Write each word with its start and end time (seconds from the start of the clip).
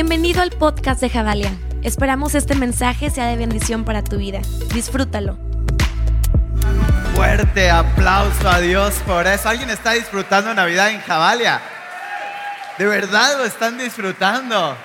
Bienvenido 0.00 0.42
al 0.42 0.50
podcast 0.50 1.00
de 1.00 1.10
Javalia. 1.10 1.50
Esperamos 1.82 2.36
este 2.36 2.54
mensaje 2.54 3.10
sea 3.10 3.26
de 3.26 3.36
bendición 3.36 3.84
para 3.84 4.04
tu 4.04 4.16
vida. 4.16 4.40
Disfrútalo. 4.72 5.36
Fuerte 7.16 7.68
aplauso 7.68 8.48
a 8.48 8.60
Dios 8.60 8.94
por 9.04 9.26
eso. 9.26 9.48
¿Alguien 9.48 9.70
está 9.70 9.94
disfrutando 9.94 10.54
Navidad 10.54 10.92
en 10.92 11.00
Javalia? 11.00 11.60
¿De 12.78 12.86
verdad 12.86 13.38
lo 13.38 13.44
están 13.44 13.76
disfrutando? 13.76 14.76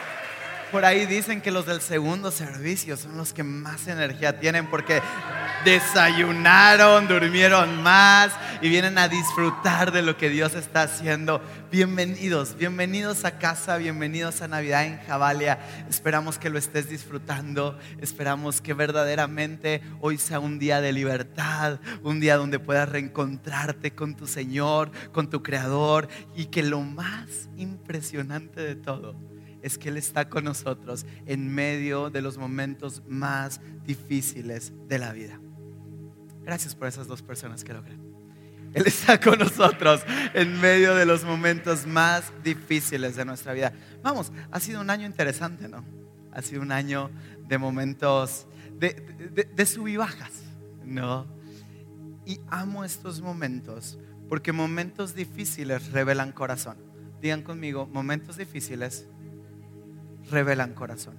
Por 0.73 0.85
ahí 0.85 1.05
dicen 1.05 1.39
que 1.39 1.51
los 1.51 1.67
del 1.67 1.81
segundo 1.81 2.31
servicio 2.31 2.97
son 2.97 3.15
los 3.15 3.31
que 3.31 3.43
más 3.43 3.87
energía 3.87 4.39
tienen 4.39 4.65
porque 4.71 5.03
desayunaron, 5.63 7.07
durmieron 7.07 7.83
más 7.83 8.33
y 8.59 8.69
vienen 8.69 8.97
a 8.97 9.07
disfrutar 9.07 9.91
de 9.91 10.01
lo 10.01 10.17
que 10.17 10.31
Dios 10.31 10.55
está 10.55 10.81
haciendo. 10.81 11.43
Bienvenidos, 11.71 12.57
bienvenidos 12.57 13.23
a 13.23 13.37
casa, 13.37 13.77
bienvenidos 13.77 14.41
a 14.41 14.47
Navidad 14.47 14.85
en 14.85 14.97
Javalia. 14.97 15.59
Esperamos 15.87 16.39
que 16.39 16.49
lo 16.49 16.57
estés 16.57 16.89
disfrutando, 16.89 17.77
esperamos 18.01 18.59
que 18.59 18.73
verdaderamente 18.73 19.83
hoy 20.01 20.17
sea 20.17 20.39
un 20.39 20.57
día 20.57 20.81
de 20.81 20.91
libertad, 20.91 21.81
un 22.01 22.19
día 22.19 22.35
donde 22.35 22.57
puedas 22.57 22.89
reencontrarte 22.89 23.93
con 23.93 24.15
tu 24.15 24.25
Señor, 24.25 24.89
con 25.11 25.29
tu 25.29 25.43
Creador 25.43 26.07
y 26.35 26.45
que 26.45 26.63
lo 26.63 26.81
más 26.81 27.47
impresionante 27.57 28.59
de 28.59 28.75
todo 28.75 29.32
es 29.63 29.77
que 29.77 29.89
Él 29.89 29.97
está 29.97 30.29
con 30.29 30.43
nosotros 30.43 31.05
en 31.25 31.53
medio 31.53 32.09
de 32.09 32.21
los 32.21 32.37
momentos 32.37 33.01
más 33.07 33.61
difíciles 33.85 34.73
de 34.87 34.99
la 34.99 35.13
vida. 35.13 35.39
Gracias 36.43 36.75
por 36.75 36.87
esas 36.87 37.07
dos 37.07 37.21
personas 37.21 37.63
que 37.63 37.73
lo 37.73 37.81
creen. 37.81 38.13
Él 38.73 38.83
está 38.85 39.19
con 39.19 39.39
nosotros 39.39 40.01
en 40.33 40.59
medio 40.59 40.95
de 40.95 41.05
los 41.05 41.23
momentos 41.23 41.87
más 41.87 42.31
difíciles 42.43 43.15
de 43.15 43.23
nuestra 43.23 43.53
vida. 43.53 43.71
Vamos, 44.01 44.31
ha 44.51 44.59
sido 44.59 44.81
un 44.81 44.89
año 44.89 45.05
interesante, 45.05 45.69
¿no? 45.69 45.85
Ha 46.31 46.41
sido 46.41 46.61
un 46.61 46.71
año 46.71 47.09
de 47.47 47.57
momentos 47.57 48.47
de, 48.77 48.93
de, 49.55 49.89
y 49.89 49.95
bajas, 49.95 50.31
¿no? 50.83 51.25
Y 52.25 52.39
amo 52.49 52.83
estos 52.83 53.21
momentos 53.21 53.97
porque 54.27 54.51
momentos 54.51 55.13
difíciles 55.13 55.91
revelan 55.91 56.31
corazón. 56.31 56.77
Digan 57.21 57.43
conmigo, 57.43 57.87
momentos 57.87 58.37
difíciles 58.37 59.07
revelan 60.29 60.73
corazón. 60.73 61.15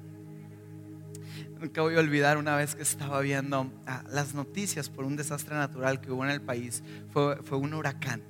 Nunca 1.60 1.80
voy 1.80 1.96
a 1.96 2.00
olvidar 2.00 2.36
una 2.36 2.56
vez 2.56 2.74
que 2.74 2.82
estaba 2.82 3.20
viendo 3.20 3.72
ah, 3.86 4.04
las 4.10 4.34
noticias 4.34 4.90
por 4.90 5.04
un 5.04 5.16
desastre 5.16 5.54
natural 5.54 6.00
que 6.00 6.10
hubo 6.10 6.24
en 6.24 6.30
el 6.30 6.42
país. 6.42 6.82
Fue, 7.10 7.36
fue 7.42 7.58
un 7.58 7.72
huracán. 7.72 8.22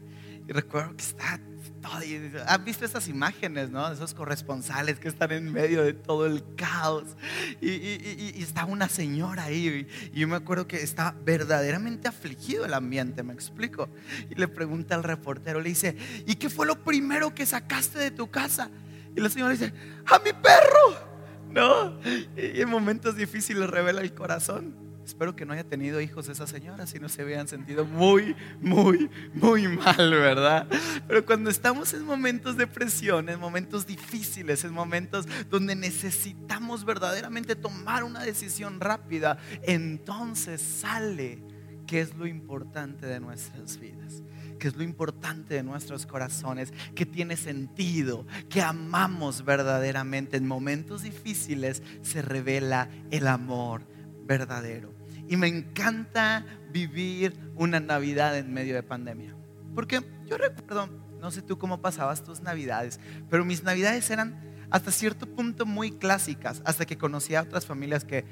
Y 0.47 0.53
recuerdo 0.53 0.95
que 0.97 1.03
está 1.03 1.41
todo. 1.81 2.01
¿Han 2.47 2.65
visto 2.65 2.85
esas 2.85 3.09
imágenes, 3.09 3.71
no? 3.71 3.89
De 3.89 3.95
esos 3.95 4.15
corresponsales 4.15 4.99
que 4.99 5.09
están 5.09 5.33
en 5.33 5.53
medio 5.53 5.83
de 5.83 5.95
todo 5.95 6.27
el 6.27 6.45
caos. 6.57 7.17
Y, 7.61 7.71
y, 7.71 8.35
estaba 8.43 8.71
una 8.71 8.89
señora 8.89 9.45
ahí. 9.45 9.87
Y 10.13 10.21
yo 10.21 10.29
me 10.29 10.37
acuerdo 10.37 10.67
que 10.67 10.83
estaba 10.83 11.17
verdaderamente 11.25 12.09
afligido 12.09 12.65
el 12.67 12.75
ambiente, 12.75 13.23
me 13.23 13.33
explico. 13.33 13.89
Y 14.31 14.35
le 14.35 14.49
pregunta 14.49 14.95
al 14.95 15.03
reportero, 15.03 15.61
le 15.61 15.71
dice, 15.71 15.97
¿y 16.27 16.37
qué 16.37 16.49
fue 16.51 16.67
lo 16.67 16.85
primero 16.85 17.35
que 17.35 17.47
sacaste 17.47 17.99
de 17.99 18.11
tu 18.11 18.31
casa? 18.31 18.71
Y 19.17 19.21
la 19.21 19.29
señora 19.29 19.53
dice, 19.53 19.73
a 20.07 20.19
mi 20.19 20.33
perro. 20.33 21.15
No. 21.51 21.99
Y 22.37 22.61
en 22.61 22.69
momentos 22.69 23.17
difíciles 23.17 23.71
revela 23.71 24.01
el 24.01 24.13
corazón. 24.13 24.85
Espero 25.05 25.37
que 25.37 25.45
no 25.45 25.53
haya 25.53 25.65
tenido 25.65 26.01
hijos 26.01 26.31
esa 26.31 26.47
señora, 26.47 26.87
si 26.87 26.99
no 26.99 27.11
se 27.11 27.21
habían 27.21 27.47
sentido 27.47 27.85
muy, 27.85 28.35
muy, 28.61 29.11
muy 29.35 29.69
mal, 29.69 30.11
¿verdad? 30.11 30.67
Pero 31.07 31.27
cuando 31.27 31.51
estamos 31.51 31.93
en 31.93 32.05
momentos 32.07 32.57
de 32.57 32.67
presión, 32.67 33.29
en 33.29 33.39
momentos 33.39 33.87
difíciles, 33.87 34.65
en 34.65 34.73
momentos 34.73 35.27
donde 35.51 35.77
necesitamos 35.77 36.87
verdaderamente 36.87 37.55
tomar 37.55 38.03
una 38.03 38.23
decisión 38.23 38.81
rápida, 38.81 39.37
entonces 39.63 40.63
sale 40.63 41.43
qué 41.87 42.01
es 42.01 42.15
lo 42.15 42.27
importante 42.27 43.07
de 43.07 43.21
nuestras 43.21 43.79
vidas 43.79 44.23
que 44.59 44.69
es 44.69 44.77
lo 44.77 44.83
importante 44.83 45.55
de 45.55 45.63
nuestros 45.63 46.07
corazones, 46.07 46.73
que 46.95 47.05
tiene 47.05 47.37
sentido, 47.37 48.27
que 48.49 48.63
amamos 48.63 49.45
verdaderamente. 49.45 50.37
En 50.37 50.47
momentos 50.47 51.03
difíciles 51.03 51.83
se 52.03 52.23
revela 52.23 52.89
el 53.11 53.27
amor 53.27 53.83
verdadero. 54.25 54.95
Y 55.29 55.37
me 55.37 55.49
encanta 55.49 56.47
vivir 56.71 57.35
una 57.57 57.81
Navidad 57.81 58.39
en 58.39 58.53
medio 58.53 58.75
de 58.75 58.83
pandemia. 58.83 59.35
Porque 59.75 60.03
yo 60.27 60.39
recuerdo, 60.39 60.89
no 61.21 61.31
sé 61.31 61.43
tú 61.43 61.59
cómo 61.59 61.81
pasabas 61.81 62.23
tus 62.23 62.41
Navidades, 62.41 63.01
pero 63.31 63.45
mis 63.45 63.65
Navidades 63.65 64.09
eran 64.11 64.41
hasta 64.71 64.91
cierto 64.91 65.27
punto 65.27 65.67
muy 65.67 65.93
clásicas, 65.93 66.63
hasta 66.65 66.87
que 66.87 66.99
conocí 66.99 67.35
a 67.35 67.43
otras 67.43 67.67
familias 67.67 68.05
que, 68.05 68.25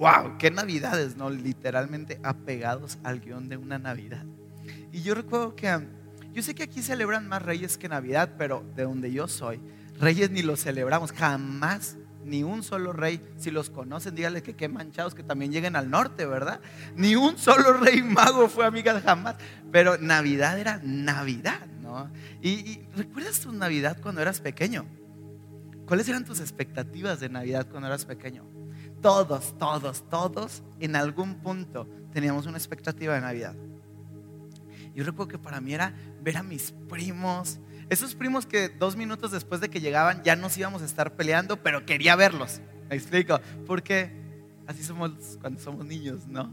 wow, 0.00 0.38
qué 0.38 0.50
Navidades, 0.50 1.18
¿no? 1.18 1.28
Literalmente 1.28 2.18
apegados 2.22 2.96
al 3.04 3.20
guion 3.20 3.50
de 3.50 3.58
una 3.58 3.78
Navidad. 3.78 4.24
Y 4.92 5.02
yo 5.02 5.14
recuerdo 5.14 5.54
que, 5.54 5.86
yo 6.32 6.42
sé 6.42 6.54
que 6.54 6.62
aquí 6.62 6.82
celebran 6.82 7.28
más 7.28 7.42
reyes 7.42 7.76
que 7.76 7.86
Navidad, 7.86 8.30
pero 8.38 8.64
de 8.74 8.84
donde 8.84 9.12
yo 9.12 9.28
soy, 9.28 9.60
reyes 10.00 10.30
ni 10.30 10.40
los 10.40 10.60
celebramos, 10.62 11.12
jamás, 11.12 11.98
ni 12.24 12.42
un 12.42 12.62
solo 12.62 12.94
rey, 12.94 13.20
si 13.36 13.50
los 13.50 13.68
conocen, 13.68 14.14
díganle 14.14 14.42
que 14.42 14.56
qué 14.56 14.68
manchados 14.68 15.14
que 15.14 15.22
también 15.22 15.52
lleguen 15.52 15.76
al 15.76 15.90
norte, 15.90 16.24
¿verdad? 16.24 16.60
Ni 16.96 17.14
un 17.14 17.36
solo 17.36 17.74
rey 17.74 18.02
mago 18.02 18.48
fue 18.48 18.64
amiga 18.64 18.98
jamás, 19.02 19.36
pero 19.70 19.98
Navidad 19.98 20.58
era 20.58 20.80
Navidad, 20.82 21.66
¿no? 21.82 22.10
Y, 22.40 22.48
y 22.48 22.88
¿recuerdas 22.96 23.40
tu 23.40 23.52
Navidad 23.52 23.98
cuando 24.00 24.22
eras 24.22 24.40
pequeño? 24.40 24.86
¿Cuáles 25.84 26.08
eran 26.08 26.24
tus 26.24 26.40
expectativas 26.40 27.20
de 27.20 27.28
Navidad 27.28 27.66
cuando 27.68 27.88
eras 27.88 28.06
pequeño? 28.06 28.59
Todos, 29.00 29.56
todos, 29.58 30.08
todos, 30.10 30.62
en 30.78 30.96
algún 30.96 31.36
punto 31.36 31.88
teníamos 32.12 32.46
una 32.46 32.58
expectativa 32.58 33.14
de 33.14 33.20
Navidad. 33.20 33.54
Yo 34.94 35.04
recuerdo 35.04 35.28
que 35.28 35.38
para 35.38 35.60
mí 35.60 35.72
era 35.72 35.94
ver 36.22 36.36
a 36.36 36.42
mis 36.42 36.72
primos, 36.88 37.58
esos 37.88 38.14
primos 38.14 38.44
que 38.44 38.68
dos 38.68 38.96
minutos 38.96 39.30
después 39.30 39.60
de 39.60 39.70
que 39.70 39.80
llegaban 39.80 40.22
ya 40.22 40.36
nos 40.36 40.56
íbamos 40.58 40.82
a 40.82 40.84
estar 40.84 41.14
peleando, 41.16 41.62
pero 41.62 41.86
quería 41.86 42.16
verlos. 42.16 42.60
Me 42.88 42.96
explico, 42.96 43.40
porque 43.66 44.10
así 44.66 44.82
somos 44.82 45.38
cuando 45.40 45.60
somos 45.60 45.86
niños, 45.86 46.26
¿no? 46.26 46.52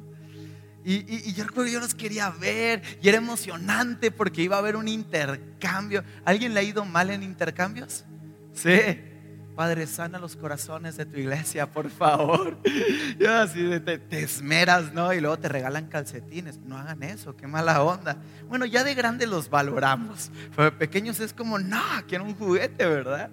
Y, 0.86 1.34
yo 1.34 1.44
recuerdo 1.44 1.66
que 1.66 1.74
yo 1.74 1.80
los 1.82 1.94
quería 1.94 2.30
ver 2.30 2.82
y 3.02 3.10
era 3.10 3.18
emocionante 3.18 4.10
porque 4.10 4.42
iba 4.42 4.56
a 4.56 4.60
haber 4.60 4.78
un 4.78 4.88
intercambio. 4.88 6.02
¿Alguien 6.24 6.54
le 6.54 6.62
ha 6.62 6.64
ido 6.64 6.86
mal 6.86 7.10
en 7.10 7.24
intercambios? 7.24 8.06
Sí. 8.54 8.80
Padre, 9.58 9.88
sana 9.88 10.20
los 10.20 10.36
corazones 10.36 10.98
de 10.98 11.08
tu 11.08 11.18
iglesia, 11.18 11.66
por 11.66 11.90
favor. 11.90 12.60
Ya 13.20 13.42
así 13.42 13.68
te, 13.84 13.98
te, 13.98 14.22
esmeras, 14.22 14.94
¿no? 14.94 15.12
Y 15.12 15.20
luego 15.20 15.40
te 15.40 15.50
regalan 15.50 15.88
calcetines. 15.88 16.60
No 16.60 16.78
hagan 16.78 17.02
eso, 17.02 17.36
qué 17.36 17.48
mala 17.48 17.82
onda. 17.82 18.18
Bueno, 18.48 18.66
ya 18.66 18.84
de 18.84 18.94
grande 18.94 19.26
los 19.26 19.50
valoramos. 19.50 20.30
Pero 20.52 20.66
de 20.66 20.72
pequeños 20.72 21.20
es 21.20 21.34
como, 21.34 21.58
no, 21.58 21.82
quiero 22.08 22.26
un 22.26 22.36
juguete, 22.36 22.86
¿verdad? 22.86 23.32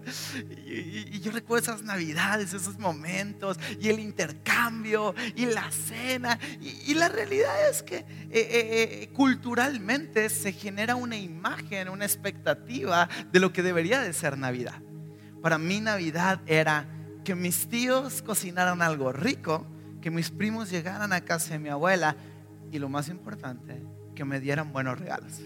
Y, 0.67 1.21
yo 1.21 1.33
recuerdo 1.33 1.65
esas 1.65 1.83
navidades, 1.83 2.55
esos 2.55 2.79
momentos, 2.79 3.59
y 3.79 3.91
el 3.91 3.99
intercambio, 3.99 5.15
y 5.37 5.45
la 5.45 5.71
cena. 5.71 6.39
Y, 6.63 6.95
la 6.95 7.11
realidad 7.11 7.69
es 7.69 7.83
que 7.83 7.97
eh, 7.97 8.07
eh, 8.31 9.03
eh, 9.03 9.11
culturalmente 9.13 10.31
se 10.31 10.53
genera 10.53 10.97
una 10.97 11.19
imagen, 11.19 11.91
una 11.91 12.07
expectativa 12.07 13.11
de 13.31 13.41
lo 13.41 13.53
que 13.53 13.63
debería 13.63 14.01
de 14.01 14.15
ser 14.15 14.39
Navidad 14.39 14.81
para 15.45 15.59
mí 15.59 15.79
Navidad 15.79 16.41
era 16.47 16.87
que 17.23 17.35
mis 17.35 17.69
tíos 17.69 18.23
cocinaran 18.23 18.81
algo 18.81 19.13
rico, 19.13 19.67
que 20.01 20.11
mis 20.11 20.31
primos 20.31 20.71
llegaran 20.71 21.13
a 21.13 21.21
casa 21.21 21.53
de 21.53 21.59
mi 21.59 21.69
abuela 21.69 22.17
y 22.73 22.79
lo 22.79 22.89
más 22.89 23.11
importante, 23.11 23.83
que 24.15 24.25
me 24.25 24.41
dieran 24.41 24.73
buenos 24.73 24.99
regalos. 24.99 25.43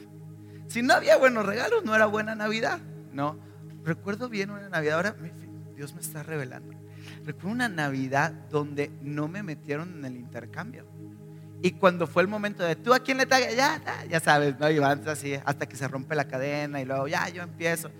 Si 0.68 0.82
no 0.82 0.94
había 0.94 1.16
buenos 1.16 1.44
regalos, 1.44 1.84
no 1.84 1.96
era 1.96 2.06
buena 2.06 2.36
Navidad, 2.36 2.78
¿no? 3.12 3.40
Recuerdo 3.82 4.28
bien 4.28 4.52
una 4.52 4.68
Navidad, 4.68 4.98
ahora 4.98 5.16
Dios 5.74 5.92
me 5.94 6.00
está 6.00 6.22
revelando. 6.22 6.76
Recuerdo 7.24 7.50
una 7.50 7.68
Navidad 7.68 8.30
donde 8.52 8.92
no 9.02 9.26
me 9.26 9.42
metieron 9.42 9.98
en 9.98 10.04
el 10.04 10.14
intercambio. 10.14 10.86
Y 11.60 11.72
cuando 11.72 12.06
fue 12.06 12.22
el 12.22 12.28
momento 12.28 12.62
de 12.62 12.76
tú 12.76 12.94
a 12.94 13.00
quién 13.00 13.18
le 13.18 13.26
traes, 13.26 13.56
ya, 13.56 13.82
ya, 14.08 14.20
sabes, 14.20 14.60
¿no? 14.60 14.70
Y 14.70 14.78
así 14.78 15.34
hasta 15.44 15.66
que 15.66 15.74
se 15.74 15.88
rompe 15.88 16.14
la 16.14 16.28
cadena 16.28 16.80
y 16.80 16.84
luego 16.84 17.08
ya 17.08 17.28
yo 17.30 17.42
empiezo. 17.42 17.90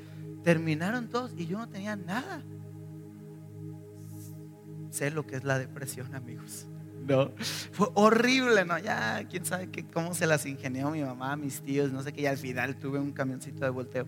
Terminaron 0.43 1.09
todos 1.09 1.33
y 1.37 1.47
yo 1.47 1.59
no 1.59 1.69
tenía 1.69 1.97
nada. 1.97 2.43
Sé 4.91 5.11
lo 5.11 5.27
que 5.27 5.37
es 5.37 5.45
la 5.45 5.59
depresión, 5.59 6.15
amigos. 6.15 6.67
No, 7.07 7.31
fue 7.73 7.89
horrible, 7.95 8.67
¿no? 8.67 8.79
Ya, 8.79 9.25
quién 9.31 9.45
sabe 9.45 9.71
qué, 9.71 9.87
cómo 9.87 10.15
se 10.15 10.27
las 10.27 10.45
ingenió 10.45 10.91
mi 10.91 11.03
mamá, 11.03 11.37
mis 11.37 11.63
tíos, 11.63 11.91
no 11.91 12.03
sé 12.03 12.13
qué, 12.13 12.23
y 12.23 12.27
al 12.27 12.37
final 12.37 12.77
tuve 12.77 12.99
un 12.99 13.13
camioncito 13.13 13.65
de 13.65 13.71
volteo. 13.71 14.07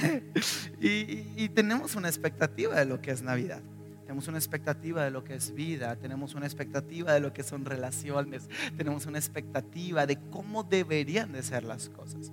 y, 0.80 1.24
y 1.36 1.48
tenemos 1.48 1.96
una 1.96 2.08
expectativa 2.08 2.76
de 2.76 2.84
lo 2.84 3.00
que 3.00 3.10
es 3.10 3.22
Navidad. 3.22 3.62
Tenemos 4.10 4.28
una 4.28 4.38
expectativa 4.38 5.04
de 5.04 5.10
lo 5.10 5.24
que 5.24 5.34
es 5.34 5.54
vida, 5.54 5.96
tenemos 5.96 6.34
una 6.34 6.46
expectativa 6.46 7.12
de 7.12 7.20
lo 7.20 7.32
que 7.32 7.42
son 7.42 7.64
relaciones, 7.64 8.48
tenemos 8.76 9.06
una 9.06 9.18
expectativa 9.18 10.06
de 10.06 10.18
cómo 10.30 10.64
deberían 10.64 11.32
de 11.32 11.42
ser 11.42 11.64
las 11.64 11.88
cosas. 11.88 12.32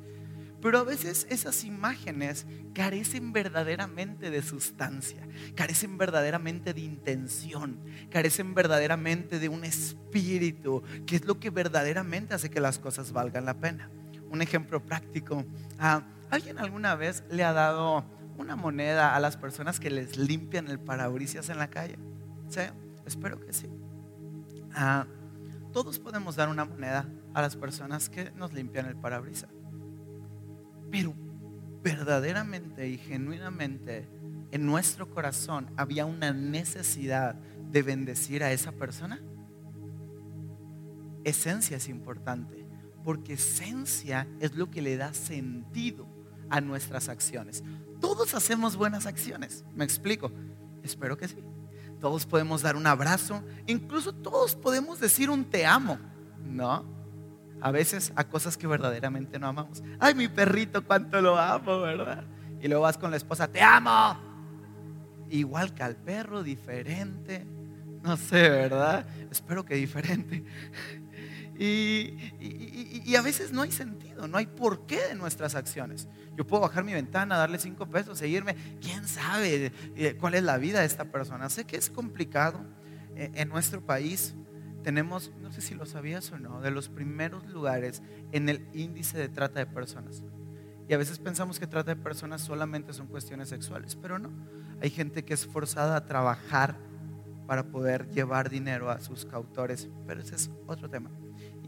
Pero 0.61 0.79
a 0.79 0.83
veces 0.83 1.27
esas 1.29 1.63
imágenes 1.63 2.45
carecen 2.73 3.31
verdaderamente 3.31 4.31
de 4.31 4.41
sustancia, 4.41 5.27
carecen 5.55 5.97
verdaderamente 5.97 6.73
de 6.73 6.81
intención, 6.81 7.79
carecen 8.09 8.55
verdaderamente 8.55 9.39
de 9.39 9.49
un 9.49 9.63
espíritu, 9.63 10.81
que 11.05 11.17
es 11.17 11.25
lo 11.25 11.39
que 11.39 11.51
verdaderamente 11.51 12.33
hace 12.33 12.49
que 12.49 12.59
las 12.59 12.79
cosas 12.79 13.11
valgan 13.11 13.45
la 13.45 13.53
pena. 13.53 13.89
Un 14.29 14.41
ejemplo 14.41 14.83
práctico. 14.83 15.45
Ah, 15.79 16.01
¿Alguien 16.29 16.57
alguna 16.57 16.95
vez 16.95 17.23
le 17.29 17.43
ha 17.43 17.53
dado 17.53 18.03
una 18.37 18.55
moneda 18.55 19.15
a 19.15 19.19
las 19.19 19.37
personas 19.37 19.79
que 19.79 19.89
les 19.89 20.17
limpian 20.17 20.67
el 20.67 20.79
parabrisas 20.79 21.49
en 21.49 21.59
la 21.59 21.69
calle? 21.69 21.97
¿Sí? 22.49 22.61
Espero 23.05 23.39
que 23.39 23.53
sí. 23.53 23.69
Ah, 24.73 25.05
todos 25.71 25.99
podemos 25.99 26.35
dar 26.35 26.49
una 26.49 26.65
moneda 26.65 27.07
a 27.33 27.41
las 27.41 27.55
personas 27.55 28.09
que 28.09 28.31
nos 28.31 28.51
limpian 28.53 28.87
el 28.87 28.95
parabrisas. 28.95 29.49
Pero 30.91 31.13
verdaderamente 31.83 32.87
y 32.87 32.97
genuinamente 32.97 34.07
en 34.51 34.65
nuestro 34.65 35.09
corazón 35.09 35.69
había 35.77 36.05
una 36.05 36.33
necesidad 36.33 37.35
de 37.35 37.81
bendecir 37.81 38.43
a 38.43 38.51
esa 38.51 38.71
persona. 38.71 39.21
Esencia 41.23 41.77
es 41.77 41.89
importante, 41.89 42.65
porque 43.03 43.33
esencia 43.33 44.27
es 44.39 44.55
lo 44.55 44.71
que 44.71 44.81
le 44.81 44.95
da 44.97 45.13
sentido 45.13 46.07
a 46.49 46.61
nuestras 46.61 47.09
acciones. 47.09 47.63
Todos 47.99 48.33
hacemos 48.33 48.77
buenas 48.77 49.05
acciones, 49.05 49.65
me 49.75 49.83
explico. 49.83 50.31
Espero 50.83 51.17
que 51.17 51.27
sí. 51.27 51.43
Todos 51.99 52.25
podemos 52.25 52.61
dar 52.61 52.75
un 52.75 52.87
abrazo, 52.87 53.43
incluso 53.65 54.13
todos 54.13 54.55
podemos 54.55 54.99
decir 54.99 55.29
un 55.29 55.45
te 55.45 55.65
amo, 55.65 55.97
¿no? 56.45 56.96
A 57.61 57.71
veces 57.71 58.11
a 58.15 58.23
cosas 58.25 58.57
que 58.57 58.67
verdaderamente 58.67 59.39
no 59.39 59.47
amamos. 59.47 59.83
Ay, 59.99 60.15
mi 60.15 60.27
perrito, 60.27 60.83
cuánto 60.85 61.21
lo 61.21 61.37
amo, 61.37 61.81
¿verdad? 61.81 62.23
Y 62.61 62.67
luego 62.67 62.83
vas 62.83 62.97
con 62.97 63.11
la 63.11 63.17
esposa, 63.17 63.47
te 63.47 63.61
amo. 63.61 64.17
Igual 65.29 65.73
que 65.73 65.83
al 65.83 65.95
perro, 65.95 66.43
diferente. 66.43 67.45
No 68.03 68.15
sé, 68.15 68.49
¿verdad? 68.49 69.05
Espero 69.31 69.65
que 69.65 69.75
diferente. 69.75 70.43
Y, 71.59 73.15
a 73.15 73.21
veces 73.23 73.51
no 73.51 73.63
hay 73.63 73.71
sentido, 73.71 74.27
no 74.27 74.37
hay 74.37 74.45
porqué 74.45 74.99
de 75.07 75.15
nuestras 75.15 75.55
acciones. 75.55 76.07
Yo 76.35 76.45
puedo 76.45 76.61
bajar 76.61 76.83
mi 76.83 76.93
ventana, 76.93 77.35
darle 77.35 77.57
cinco 77.57 77.87
pesos, 77.87 78.19
seguirme. 78.19 78.55
¿Quién 78.79 79.07
sabe 79.07 79.71
eh, 79.95 80.15
cuál 80.19 80.35
es 80.35 80.43
la 80.43 80.57
vida 80.57 80.81
de 80.81 80.85
esta 80.85 81.05
persona? 81.05 81.49
Sé 81.49 81.65
que 81.65 81.77
es 81.77 81.89
complicado 81.89 82.59
eh, 83.15 83.31
en 83.33 83.49
nuestro 83.49 83.81
país 83.81 84.35
tenemos, 84.87 85.33
no 85.41 85.51
sé 85.51 85.59
si 85.59 85.75
lo 85.75 85.85
sabías 85.85 86.31
o 86.31 86.39
no, 86.39 86.61
de 86.61 86.71
los 86.71 86.87
primeros 86.87 87.45
lugares 87.47 88.01
en 88.31 88.47
el 88.47 88.65
índice 88.71 89.17
de 89.17 89.27
trata 89.27 89.59
de 89.59 89.65
personas. 89.65 90.23
Y 90.87 90.93
a 90.93 90.97
veces 90.97 91.19
pensamos 91.19 91.59
que 91.59 91.67
trata 91.67 91.93
de 91.93 92.01
personas 92.01 92.39
solamente 92.39 92.93
son 92.93 93.07
cuestiones 93.07 93.49
sexuales, 93.49 93.97
pero 93.97 94.17
no. 94.17 94.29
Hay 94.81 94.89
gente 94.89 95.25
que 95.25 95.33
es 95.33 95.45
forzada 95.45 95.97
a 95.97 96.05
trabajar 96.05 96.77
para 97.47 97.65
poder 97.65 98.07
llevar 98.11 98.49
dinero 98.49 98.89
a 98.89 99.01
sus 99.01 99.25
cautores, 99.25 99.89
pero 100.07 100.21
ese 100.21 100.35
es 100.35 100.49
otro 100.67 100.89
tema. 100.89 101.11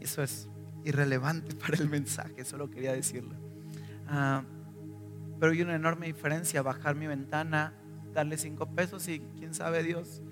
Y 0.00 0.04
eso 0.04 0.22
es 0.22 0.48
irrelevante 0.82 1.54
para 1.60 1.76
el 1.76 1.90
mensaje, 1.90 2.46
solo 2.46 2.70
quería 2.70 2.94
decirlo. 2.94 3.34
Ah, 4.08 4.44
pero 5.38 5.52
hay 5.52 5.60
una 5.60 5.74
enorme 5.74 6.06
diferencia 6.06 6.62
bajar 6.62 6.96
mi 6.96 7.06
ventana, 7.06 7.74
darle 8.14 8.38
cinco 8.38 8.74
pesos 8.74 9.06
y 9.08 9.20
quién 9.38 9.52
sabe 9.52 9.82
Dios 9.82 10.22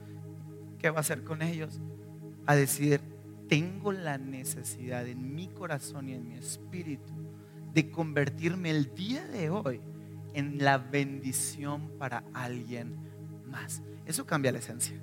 qué 0.79 0.89
va 0.89 0.97
a 0.97 1.01
hacer 1.01 1.23
con 1.23 1.43
ellos 1.43 1.83
a 2.49 2.57
decir, 2.57 3.03
tengo 3.47 3.93
la 3.93 4.17
necesidad 4.17 5.07
en 5.07 5.35
mi 5.35 5.49
corazón 5.49 6.09
y 6.09 6.15
en 6.15 6.27
mi 6.27 6.35
espíritu 6.37 7.13
de 7.75 7.91
convertirme 7.91 8.71
el 8.71 8.95
día 8.95 9.23
de 9.27 9.51
hoy 9.51 9.83
en 10.33 10.57
la 10.65 10.79
bendición 10.79 11.91
para 11.99 12.25
alguien 12.33 12.97
más. 13.47 13.83
Eso 14.07 14.25
cambia 14.25 14.51
la 14.51 14.61
esencia. 14.61 14.99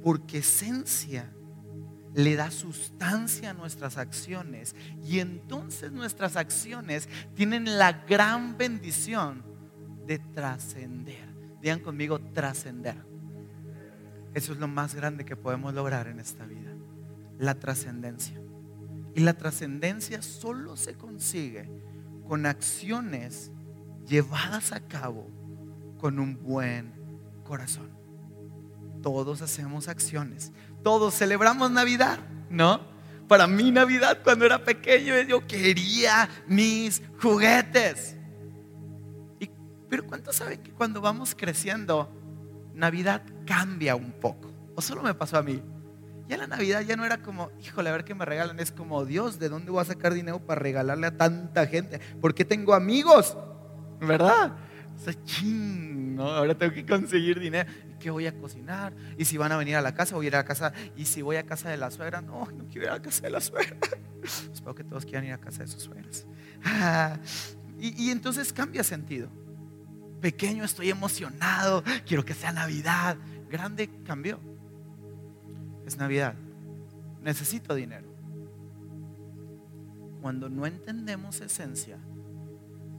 Porque 0.00 0.38
esencia 0.38 1.28
le 2.14 2.36
da 2.36 2.52
sustancia 2.52 3.50
a 3.50 3.54
nuestras 3.54 3.96
acciones 3.96 4.76
y 5.02 5.18
entonces 5.18 5.90
nuestras 5.90 6.36
acciones 6.36 7.08
tienen 7.34 7.78
la 7.78 8.04
gran 8.06 8.56
bendición 8.56 9.42
de 10.06 10.20
trascender. 10.20 11.34
Digan 11.60 11.80
conmigo, 11.80 12.20
trascender. 12.20 12.94
Eso 14.38 14.52
es 14.52 14.60
lo 14.60 14.68
más 14.68 14.94
grande 14.94 15.24
que 15.24 15.34
podemos 15.34 15.74
lograr 15.74 16.06
en 16.06 16.20
esta 16.20 16.46
vida, 16.46 16.70
la 17.40 17.56
trascendencia. 17.56 18.40
Y 19.16 19.20
la 19.20 19.34
trascendencia 19.34 20.22
solo 20.22 20.76
se 20.76 20.94
consigue 20.94 21.68
con 22.24 22.46
acciones 22.46 23.50
llevadas 24.06 24.70
a 24.70 24.78
cabo 24.78 25.28
con 25.98 26.20
un 26.20 26.40
buen 26.40 26.92
corazón. 27.42 27.90
Todos 29.02 29.42
hacemos 29.42 29.88
acciones, 29.88 30.52
todos 30.84 31.14
celebramos 31.14 31.72
Navidad, 31.72 32.20
¿no? 32.48 32.80
Para 33.26 33.48
mí 33.48 33.72
Navidad 33.72 34.18
cuando 34.22 34.46
era 34.46 34.62
pequeño 34.62 35.20
yo 35.22 35.44
quería 35.48 36.28
mis 36.46 37.02
juguetes. 37.20 38.14
pero 39.88 40.06
¿cuántos 40.06 40.36
saben 40.36 40.62
que 40.62 40.70
cuando 40.70 41.00
vamos 41.00 41.34
creciendo 41.34 42.17
Navidad 42.78 43.22
cambia 43.44 43.96
un 43.96 44.12
poco. 44.12 44.52
O 44.76 44.80
solo 44.80 45.02
me 45.02 45.12
pasó 45.12 45.36
a 45.36 45.42
mí. 45.42 45.60
Ya 46.28 46.36
la 46.36 46.46
Navidad 46.46 46.82
ya 46.82 46.94
no 46.94 47.04
era 47.04 47.20
como, 47.22 47.50
híjole, 47.60 47.88
a 47.88 47.92
ver 47.92 48.04
qué 48.04 48.14
me 48.14 48.24
regalan. 48.24 48.60
Es 48.60 48.70
como, 48.70 49.04
Dios, 49.04 49.38
¿de 49.40 49.48
dónde 49.48 49.72
voy 49.72 49.80
a 49.80 49.84
sacar 49.84 50.14
dinero 50.14 50.38
para 50.38 50.60
regalarle 50.60 51.08
a 51.08 51.16
tanta 51.16 51.66
gente? 51.66 52.00
Porque 52.20 52.44
tengo 52.44 52.74
amigos, 52.74 53.36
¿verdad? 54.00 54.52
O 54.96 55.00
sea, 55.00 55.14
ching, 55.24 56.14
¿no? 56.14 56.28
Ahora 56.28 56.56
tengo 56.56 56.72
que 56.72 56.86
conseguir 56.86 57.40
dinero. 57.40 57.68
¿Qué 57.98 58.10
voy 58.10 58.26
a 58.26 58.38
cocinar? 58.38 58.92
Y 59.16 59.24
si 59.24 59.36
van 59.36 59.50
a 59.50 59.56
venir 59.56 59.74
a 59.74 59.82
la 59.82 59.94
casa, 59.94 60.14
voy 60.14 60.26
a 60.26 60.28
ir 60.28 60.36
a 60.36 60.44
casa. 60.44 60.72
Y 60.96 61.06
si 61.06 61.22
voy 61.22 61.36
a 61.36 61.44
casa 61.44 61.70
de 61.70 61.78
la 61.78 61.90
suegra, 61.90 62.20
no, 62.20 62.46
no 62.52 62.66
quiero 62.68 62.84
ir 62.84 62.90
a 62.90 62.94
la 62.94 63.02
casa 63.02 63.22
de 63.22 63.30
la 63.30 63.40
suegra. 63.40 63.76
Espero 64.22 64.74
que 64.76 64.84
todos 64.84 65.04
quieran 65.04 65.24
ir 65.24 65.32
a 65.32 65.38
casa 65.38 65.64
de 65.64 65.68
sus 65.68 65.82
suegras. 65.82 66.26
Ah, 66.64 67.16
y, 67.80 68.04
y 68.04 68.10
entonces 68.10 68.52
cambia 68.52 68.84
sentido 68.84 69.30
pequeño 70.20 70.64
estoy 70.64 70.90
emocionado, 70.90 71.82
quiero 72.06 72.24
que 72.24 72.34
sea 72.34 72.52
Navidad. 72.52 73.16
Grande 73.50 73.88
cambió. 74.04 74.38
Es 75.86 75.96
Navidad. 75.96 76.34
Necesito 77.22 77.74
dinero. 77.74 78.06
Cuando 80.20 80.48
no 80.48 80.66
entendemos 80.66 81.40
esencia, 81.40 81.98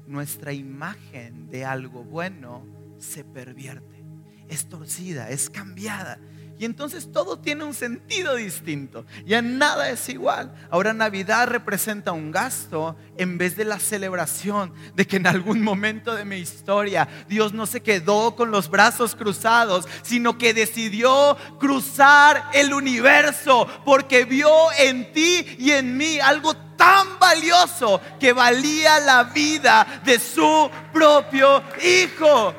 nuestra 0.08 0.54
imagen 0.54 1.50
de 1.50 1.66
algo 1.66 2.04
bueno 2.04 2.66
se 2.98 3.24
pervierte, 3.24 4.04
es 4.48 4.68
torcida, 4.68 5.30
es 5.30 5.50
cambiada. 5.50 6.18
Y 6.60 6.66
entonces 6.66 7.10
todo 7.10 7.40
tiene 7.40 7.64
un 7.64 7.74
sentido 7.74 8.36
distinto. 8.36 9.06
Ya 9.26 9.42
nada 9.42 9.90
es 9.92 10.10
igual. 10.10 10.54
Ahora 10.70 10.94
Navidad 10.94 11.48
representa 11.48 12.12
un 12.12 12.32
gasto 12.32 12.98
en 13.18 13.38
vez 13.38 13.56
de 13.56 13.64
la 13.64 13.80
celebración 13.80 14.74
de 14.94 15.08
que 15.08 15.16
en 15.16 15.28
algún 15.28 15.62
momento 15.62 16.14
de 16.14 16.26
mi 16.26 16.36
historia 16.36 17.08
Dios 17.30 17.54
no 17.54 17.66
se 17.66 17.82
quedó 17.82 18.36
con 18.36 18.52
los 18.52 18.70
brazos 18.70 19.16
cruzados, 19.16 19.88
sino 20.02 20.38
que 20.38 20.54
decidió 20.54 21.38
cruzar 21.62 22.50
el 22.54 22.74
universo 22.74 23.66
porque 23.86 24.26
vio 24.26 24.52
en 24.78 25.14
ti 25.14 25.46
y 25.60 25.72
en 25.72 25.96
mí 25.96 26.20
algo 26.20 26.58
tan 26.76 27.20
valioso 27.20 28.02
que 28.20 28.34
valía 28.34 29.00
la 29.00 29.24
vida 29.24 30.02
de 30.04 30.20
su 30.20 30.70
propio 30.92 31.64
hijo. 31.82 32.54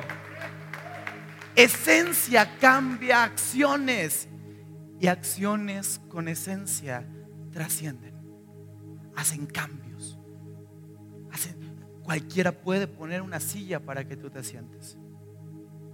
Esencia 1.55 2.57
cambia 2.59 3.23
acciones 3.23 4.27
y 4.99 5.07
acciones 5.07 5.99
con 6.09 6.27
esencia 6.27 7.05
trascienden, 7.51 8.13
hacen 9.15 9.45
cambios. 9.45 10.17
cualquiera 12.03 12.51
puede 12.51 12.87
poner 12.87 13.21
una 13.21 13.39
silla 13.39 13.79
para 13.79 14.05
que 14.05 14.17
tú 14.17 14.29
te 14.29 14.43
sientes, 14.43 14.97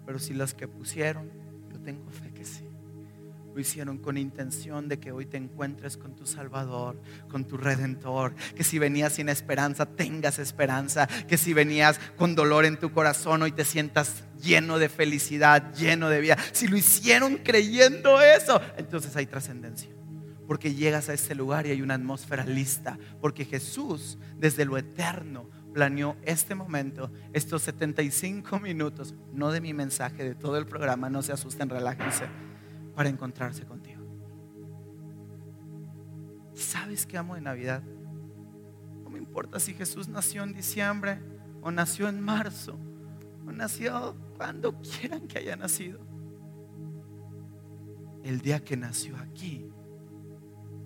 pero 0.06 0.18
si 0.18 0.34
los 0.34 0.56
que 0.56 0.68
pusieron, 0.68 1.30
yo 1.72 1.80
tengo 1.80 2.10
fe 2.10 2.34
que 2.34 2.44
sí 2.44 2.68
lo 3.58 3.62
hicieron 3.62 3.98
con 3.98 4.20
intención 4.20 4.88
de 4.88 5.00
que 5.00 5.12
hoy 5.12 5.26
te 5.26 5.36
encuentres 5.36 5.98
con 5.98 6.16
tu 6.16 6.28
Salvador, 6.28 7.02
con 7.28 7.44
tu 7.44 7.58
Redentor. 7.58 8.36
Que 8.56 8.64
si 8.64 8.78
venías 8.78 9.14
sin 9.14 9.30
esperanza, 9.30 9.88
tengas 9.88 10.38
esperanza. 10.38 11.08
Que 11.28 11.40
si 11.40 11.56
venías 11.56 12.00
con 12.18 12.36
dolor 12.36 12.66
en 12.66 12.78
tu 12.78 12.92
corazón, 12.92 13.42
hoy 13.42 13.52
te 13.52 13.66
sientas 13.66 14.26
lleno 14.42 14.80
de 14.80 14.90
felicidad, 14.90 15.74
lleno 15.74 16.10
de 16.10 16.22
vida. 16.22 16.38
Si 16.52 16.68
lo 16.68 16.78
hicieron 16.78 17.38
creyendo 17.38 18.22
eso, 18.22 18.62
entonces 18.78 19.16
hay 19.16 19.26
trascendencia. 19.26 19.90
Porque 20.48 20.74
llegas 20.74 21.10
a 21.10 21.14
ese 21.14 21.36
lugar 21.36 21.68
y 21.68 21.72
hay 21.72 21.82
una 21.82 21.96
atmósfera 21.96 22.46
lista. 22.46 22.98
Porque 23.20 23.46
Jesús, 23.46 24.18
desde 24.38 24.66
lo 24.66 24.78
eterno, 24.78 25.50
planeó 25.74 26.16
este 26.24 26.56
momento, 26.56 27.12
estos 27.34 27.62
75 27.64 28.60
minutos, 28.60 29.14
no 29.34 29.52
de 29.52 29.62
mi 29.62 29.74
mensaje, 29.74 30.24
de 30.24 30.36
todo 30.36 30.58
el 30.58 30.66
programa, 30.66 31.10
no 31.10 31.22
se 31.22 31.34
asusten, 31.34 31.70
relájense 31.70 32.26
para 32.96 33.10
encontrarse 33.10 33.64
contigo. 33.64 34.02
¿Sabes 36.56 37.06
qué 37.06 37.18
amo 37.18 37.36
de 37.36 37.42
Navidad? 37.42 37.84
No 39.04 39.12
me 39.12 39.20
importa 39.20 39.60
si 39.60 39.76
Jesús 39.76 40.08
nació 40.08 40.42
en 40.42 40.54
diciembre 40.54 41.20
o 41.62 41.70
nació 41.70 42.10
en 42.10 42.20
marzo 42.20 42.80
o 43.46 43.52
nació 43.52 44.16
cuando 44.38 44.80
quieran 44.82 45.28
que 45.28 45.40
haya 45.40 45.56
nacido. 45.56 46.00
El 48.24 48.42
día 48.42 48.64
que 48.64 48.78
nació 48.78 49.18
aquí, 49.18 49.66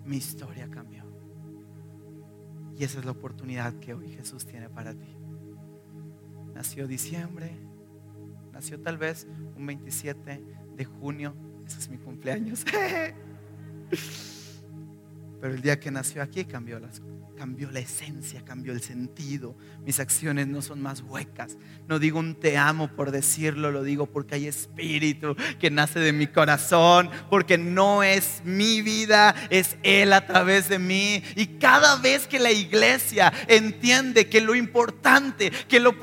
mi 0.04 0.16
historia 0.16 0.68
cambió. 0.70 1.04
Y 2.78 2.84
esa 2.84 2.98
es 2.98 3.04
la 3.04 3.10
oportunidad 3.12 3.74
que 3.74 3.94
hoy 3.94 4.08
Jesús 4.08 4.46
tiene 4.46 4.68
para 4.68 4.94
ti. 4.94 5.16
Nació 6.54 6.86
diciembre, 6.86 7.52
nació 8.52 8.80
tal 8.80 8.98
vez 8.98 9.26
un 9.56 9.66
27 9.66 10.42
de 10.76 10.84
junio, 10.84 11.34
ese 11.66 11.78
es 11.78 11.88
mi 11.88 11.98
cumpleaños. 11.98 12.64
Pero 15.42 15.54
el 15.54 15.60
día 15.60 15.80
que 15.80 15.90
nació 15.90 16.22
aquí 16.22 16.44
cambió 16.44 16.78
las 16.78 17.02
cambió 17.42 17.72
la 17.72 17.80
esencia, 17.80 18.44
cambió 18.44 18.72
el 18.72 18.80
sentido. 18.82 19.56
Mis 19.84 19.98
acciones 19.98 20.46
no 20.46 20.62
son 20.62 20.80
más 20.80 21.00
huecas. 21.00 21.56
No 21.88 21.98
digo 21.98 22.20
un 22.20 22.36
te 22.36 22.56
amo 22.56 22.86
por 22.86 23.10
decirlo, 23.10 23.72
lo 23.72 23.82
digo 23.82 24.06
porque 24.06 24.36
hay 24.36 24.46
espíritu 24.46 25.34
que 25.58 25.68
nace 25.68 25.98
de 25.98 26.12
mi 26.12 26.28
corazón, 26.28 27.10
porque 27.30 27.58
no 27.58 28.04
es 28.04 28.42
mi 28.44 28.80
vida, 28.80 29.34
es 29.50 29.76
Él 29.82 30.12
a 30.12 30.24
través 30.24 30.68
de 30.68 30.78
mí. 30.78 31.20
Y 31.34 31.58
cada 31.58 31.96
vez 31.96 32.28
que 32.28 32.38
la 32.38 32.52
iglesia 32.52 33.32
entiende 33.48 34.28
que 34.28 34.40
lo 34.40 34.54
importante, 34.54 35.50
que 35.50 35.80
lo 35.80 35.96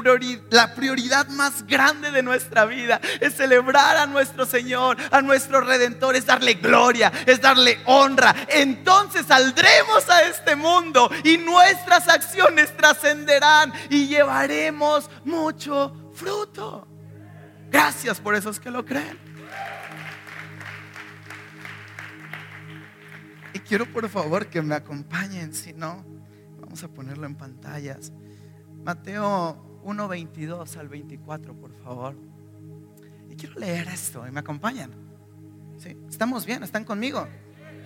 la 0.49 0.75
prioridad 0.75 1.29
más 1.29 1.65
grande 1.65 2.11
de 2.11 2.21
nuestra 2.21 2.65
vida 2.65 2.99
es 3.21 3.35
celebrar 3.35 3.95
a 3.95 4.07
nuestro 4.07 4.45
Señor, 4.45 4.97
a 5.09 5.21
nuestro 5.21 5.61
Redentor, 5.61 6.17
es 6.17 6.25
darle 6.25 6.55
gloria, 6.55 7.13
es 7.25 7.39
darle 7.39 7.79
honra, 7.85 8.35
entonces 8.49 9.28
saldremos 9.29 10.09
a 10.09 10.23
este 10.23 10.55
mundo 10.55 11.07
y 11.23 11.37
nuestras 11.37 12.07
acciones 12.07 12.75
trascenderán 12.75 13.71
y 13.91 14.07
llevaremos 14.07 15.07
mucho 15.23 16.11
fruto. 16.13 16.87
Gracias 17.69 18.19
por 18.19 18.33
esos 18.33 18.59
que 18.59 18.71
lo 18.71 18.83
creen. 18.83 19.19
Y 23.53 23.59
quiero 23.59 23.85
por 23.85 24.09
favor 24.09 24.47
que 24.47 24.63
me 24.63 24.73
acompañen, 24.73 25.53
si 25.53 25.73
no, 25.73 26.03
vamos 26.59 26.83
a 26.83 26.87
ponerlo 26.87 27.27
en 27.27 27.35
pantallas. 27.35 28.11
Mateo 28.83 29.79
1, 29.83 30.07
22 30.07 30.75
al 30.77 30.89
24, 30.89 31.53
por 31.53 31.71
favor. 31.83 32.15
Y 33.29 33.35
quiero 33.35 33.59
leer 33.59 33.89
esto 33.89 34.27
y 34.27 34.31
me 34.31 34.39
acompañan. 34.39 34.91
¿Sí? 35.77 35.95
¿Estamos 36.09 36.47
bien? 36.47 36.63
¿Están 36.63 36.83
conmigo? 36.83 37.27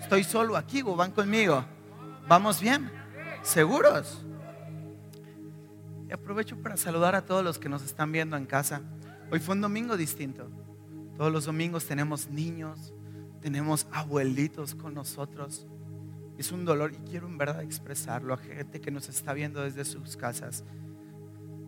Estoy 0.04 0.26
solo 0.26 0.58
aquí 0.58 0.84
o 0.86 0.98
van 0.98 1.12
conmigo. 1.12 1.64
¿Vamos 2.28 2.60
bien? 2.60 2.92
¿Seguros? 3.42 4.22
Y 6.10 6.12
aprovecho 6.12 6.58
para 6.58 6.76
saludar 6.76 7.16
a 7.16 7.26
todos 7.26 7.42
los 7.42 7.58
que 7.58 7.70
nos 7.70 7.84
están 7.84 8.12
viendo 8.12 8.36
en 8.36 8.46
casa. 8.46 8.82
Hoy 9.32 9.40
fue 9.40 9.56
un 9.56 9.62
domingo 9.62 9.96
distinto. 9.96 10.50
Todos 11.16 11.32
los 11.32 11.46
domingos 11.46 11.86
tenemos 11.86 12.30
niños, 12.30 12.94
tenemos 13.42 13.88
abuelitos 13.94 14.76
con 14.76 14.94
nosotros. 14.94 15.66
Es 16.38 16.52
un 16.52 16.66
dolor 16.66 16.92
y 16.92 17.10
quiero 17.10 17.28
en 17.28 17.38
verdad 17.38 17.64
expresarlo 17.64 18.34
a 18.34 18.38
gente 18.38 18.82
que 18.82 18.92
nos 18.92 19.08
está 19.08 19.32
viendo 19.32 19.64
desde 19.64 19.86
sus 19.86 20.18
casas. 20.18 20.66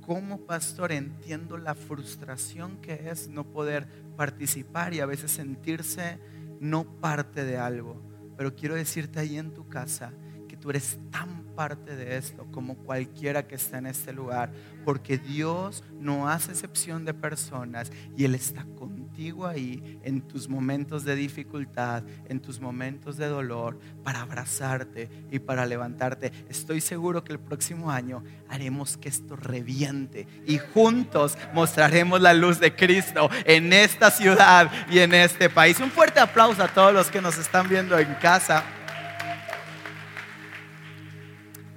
Como 0.05 0.41
pastor 0.41 0.91
entiendo 0.91 1.57
la 1.57 1.73
frustración 1.73 2.81
que 2.81 3.09
es 3.09 3.29
no 3.29 3.45
poder 3.45 3.87
participar 4.17 4.93
y 4.93 4.99
a 4.99 5.05
veces 5.05 5.31
sentirse 5.31 6.19
no 6.59 6.83
parte 6.83 7.45
de 7.45 7.57
algo. 7.57 8.14
Pero 8.37 8.55
quiero 8.55 8.75
decirte 8.75 9.19
ahí 9.19 9.37
en 9.37 9.53
tu 9.53 9.67
casa 9.67 10.11
que 10.47 10.57
tú 10.57 10.69
eres 10.69 10.99
tan 11.11 11.43
parte 11.55 11.95
de 11.95 12.17
esto 12.17 12.45
como 12.51 12.75
cualquiera 12.75 13.47
que 13.47 13.55
está 13.55 13.77
en 13.77 13.87
este 13.87 14.13
lugar, 14.13 14.51
porque 14.83 15.17
Dios 15.17 15.83
no 15.99 16.27
hace 16.27 16.51
excepción 16.51 17.05
de 17.05 17.13
personas 17.13 17.91
y 18.15 18.25
Él 18.25 18.35
está 18.35 18.65
contigo 18.77 19.04
ahí 19.47 19.99
en 20.03 20.21
tus 20.21 20.49
momentos 20.49 21.05
de 21.05 21.15
dificultad, 21.15 22.03
en 22.27 22.39
tus 22.41 22.59
momentos 22.59 23.15
de 23.17 23.27
dolor, 23.27 23.79
para 24.03 24.21
abrazarte 24.21 25.09
y 25.31 25.39
para 25.39 25.65
levantarte. 25.65 26.31
Estoy 26.49 26.81
seguro 26.81 27.23
que 27.23 27.33
el 27.33 27.39
próximo 27.39 27.91
año 27.91 28.23
haremos 28.49 28.97
que 28.97 29.09
esto 29.09 29.35
reviente 29.35 30.27
y 30.45 30.57
juntos 30.57 31.37
mostraremos 31.53 32.21
la 32.21 32.33
luz 32.33 32.59
de 32.59 32.75
Cristo 32.75 33.29
en 33.45 33.71
esta 33.71 34.11
ciudad 34.11 34.69
y 34.89 34.99
en 34.99 35.13
este 35.13 35.49
país. 35.49 35.79
Un 35.79 35.91
fuerte 35.91 36.19
aplauso 36.19 36.61
a 36.63 36.67
todos 36.67 36.93
los 36.93 37.09
que 37.09 37.21
nos 37.21 37.37
están 37.37 37.69
viendo 37.69 37.97
en 37.97 38.13
casa. 38.15 38.63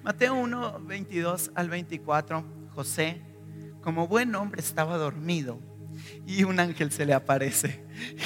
Mateo 0.03 0.35
1, 0.35 0.81
22 0.87 1.53
al 1.55 1.69
24, 1.69 2.45
José, 2.75 3.21
como 3.83 4.09
buen 4.09 4.35
hombre, 4.35 4.61
estaba 4.61 4.97
dormido 4.97 5.61
y 6.27 6.45
un 6.45 6.61
ángel 6.61 6.91
se 6.93 7.07
le 7.07 7.15
aparece 7.15 7.85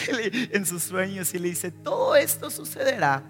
en 0.52 0.66
sus 0.66 0.82
sueños 0.82 1.32
y 1.34 1.38
le 1.38 1.48
dice, 1.48 1.70
todo 1.70 2.16
esto 2.16 2.50
sucederá 2.50 3.22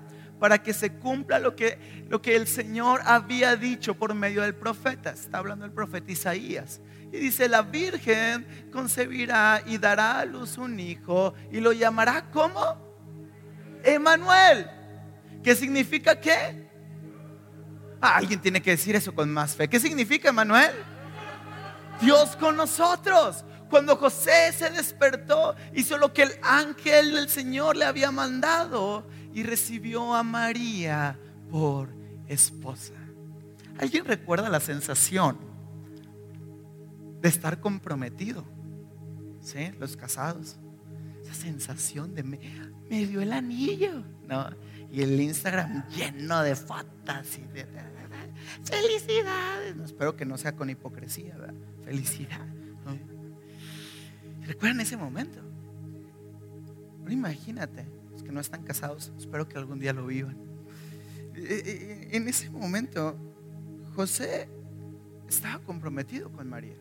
para 0.43 0.61
que 0.61 0.73
se 0.73 0.95
cumpla 0.95 1.39
lo 1.39 1.55
que, 1.55 1.79
lo 2.09 2.21
que 2.21 2.35
el 2.35 2.49
Señor 2.49 3.01
había 3.05 3.55
dicho 3.55 3.95
por 3.95 4.13
medio 4.13 4.43
del 4.43 4.57
profeta. 4.57 5.11
Está 5.11 5.39
hablando 5.39 5.65
el 5.65 5.71
profeta 5.71 6.11
Isaías. 6.11 6.81
Y 7.13 7.19
dice, 7.19 7.49
la 7.49 7.63
Virgen 7.63 8.45
concebirá 8.73 9.63
y 9.67 9.79
dará 9.79 10.19
a 10.19 10.25
luz 10.25 10.59
un 10.59 10.81
hijo 10.81 11.35
y 11.53 11.61
lo 11.61 11.73
llamará 11.73 12.29
como 12.33 12.61
Emanuel. 13.85 14.69
¿Qué 15.45 15.55
significa 15.55 16.19
qué? 16.19 16.69
Ah, 18.01 18.17
alguien 18.17 18.41
tiene 18.41 18.61
que 18.61 18.71
decir 18.71 18.97
eso 18.97 19.15
con 19.15 19.31
más 19.31 19.55
fe. 19.55 19.69
¿Qué 19.69 19.79
significa, 19.79 20.33
Manuel? 20.33 20.73
Dios 22.01 22.35
con 22.35 22.57
nosotros. 22.57 23.45
Cuando 23.73 23.97
José 23.97 24.53
se 24.53 24.69
despertó, 24.69 25.57
hizo 25.75 25.97
lo 25.97 26.13
que 26.13 26.25
el 26.25 26.33
ángel 26.43 27.15
del 27.15 27.31
Señor 27.31 27.75
le 27.75 27.87
había 27.87 28.11
mandado 28.11 29.07
y 29.33 29.45
recibió 29.45 30.15
a 30.15 30.23
María 30.23 31.19
por 31.51 31.89
esposa. 32.29 32.93
¿Alguien 33.79 34.05
recuerda 34.05 34.51
la 34.51 34.61
sensación 34.61 35.39
de 37.23 37.31
estar 37.31 37.61
comprometido? 37.61 38.45
¿Sí? 39.41 39.73
Los 39.81 39.97
casados. 39.97 40.59
Esa 41.23 41.33
sensación 41.33 42.15
de 42.15 42.25
me, 42.25 43.07
dio 43.07 43.23
el 43.23 43.33
anillo, 43.33 44.05
¿no? 44.29 44.51
Y 44.91 45.01
el 45.01 45.19
Instagram 45.19 45.89
lleno 45.89 46.43
de 46.43 46.57
fotos 46.57 47.39
y 47.39 47.55
de, 47.55 47.67
Felicidades. 48.65 49.77
espero 49.83 50.15
que 50.15 50.27
no 50.27 50.37
sea 50.37 50.55
con 50.55 50.69
hipocresía, 50.69 51.39
¿verdad? 51.39 51.55
Felicidad. 51.87 52.47
¿Recuerdan 54.43 54.81
ese 54.81 54.97
momento? 54.97 55.41
imagínate, 57.11 57.85
los 58.11 58.23
que 58.23 58.33
no 58.33 58.41
están 58.41 58.63
casados, 58.63 59.13
espero 59.19 59.49
que 59.49 59.59
algún 59.59 59.79
día 59.79 59.93
lo 59.93 60.07
vivan. 60.07 60.37
E, 61.35 62.09
e, 62.11 62.17
en 62.17 62.29
ese 62.29 62.49
momento, 62.51 63.17
José 63.95 64.49
estaba 65.29 65.63
comprometido 65.63 66.31
con 66.31 66.49
María. 66.49 66.77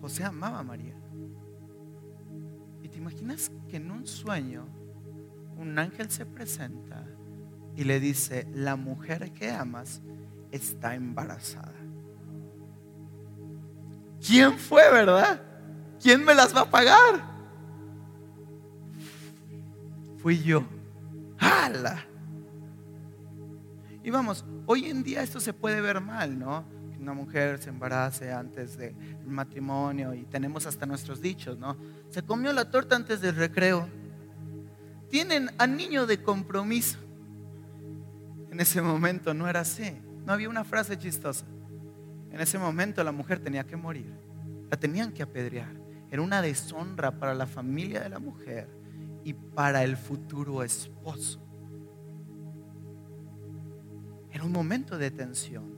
José 0.00 0.24
amaba 0.24 0.60
a 0.60 0.62
María. 0.62 0.94
Y 2.82 2.88
te 2.88 2.98
imaginas 2.98 3.50
que 3.68 3.76
en 3.76 3.90
un 3.90 4.06
sueño 4.06 4.66
un 5.56 5.78
ángel 5.78 6.10
se 6.10 6.26
presenta 6.26 7.04
y 7.74 7.84
le 7.84 8.00
dice, 8.00 8.46
la 8.54 8.76
mujer 8.76 9.32
que 9.32 9.50
amas 9.50 10.00
está 10.50 10.94
embarazada. 10.94 11.74
¿Quién 14.24 14.58
fue, 14.58 14.90
verdad? 14.90 15.42
¿Quién 16.02 16.24
me 16.24 16.34
las 16.34 16.54
va 16.54 16.62
a 16.62 16.70
pagar? 16.70 17.22
Fui 20.18 20.42
yo. 20.42 20.64
¡Hala! 21.38 22.04
Y 24.02 24.10
vamos, 24.10 24.44
hoy 24.66 24.86
en 24.86 25.02
día 25.02 25.22
esto 25.22 25.40
se 25.40 25.52
puede 25.52 25.80
ver 25.80 26.00
mal, 26.00 26.38
¿no? 26.38 26.64
Que 26.92 26.98
una 26.98 27.12
mujer 27.12 27.58
se 27.58 27.70
embarace 27.70 28.32
antes 28.32 28.76
del 28.76 28.94
matrimonio 29.26 30.14
y 30.14 30.24
tenemos 30.26 30.66
hasta 30.66 30.86
nuestros 30.86 31.20
dichos, 31.20 31.58
¿no? 31.58 31.76
Se 32.10 32.22
comió 32.22 32.52
la 32.52 32.70
torta 32.70 32.94
antes 32.94 33.20
del 33.20 33.34
recreo. 33.34 33.88
Tienen 35.10 35.50
a 35.58 35.66
niño 35.66 36.06
de 36.06 36.22
compromiso. 36.22 36.98
En 38.50 38.60
ese 38.60 38.80
momento 38.80 39.34
no 39.34 39.48
era 39.48 39.60
así. 39.60 39.96
No 40.24 40.32
había 40.32 40.48
una 40.48 40.64
frase 40.64 40.98
chistosa. 40.98 41.44
En 42.30 42.40
ese 42.40 42.58
momento 42.58 43.02
la 43.04 43.12
mujer 43.12 43.38
tenía 43.38 43.64
que 43.64 43.76
morir. 43.76 44.12
La 44.70 44.76
tenían 44.76 45.12
que 45.12 45.22
apedrear. 45.22 45.85
Era 46.16 46.22
una 46.22 46.40
deshonra 46.40 47.18
para 47.18 47.34
la 47.34 47.46
familia 47.46 48.00
de 48.00 48.08
la 48.08 48.18
mujer 48.18 48.70
y 49.22 49.34
para 49.34 49.84
el 49.84 49.98
futuro 49.98 50.62
esposo. 50.62 51.42
Era 54.32 54.42
un 54.42 54.50
momento 54.50 54.96
de 54.96 55.10
tensión. 55.10 55.76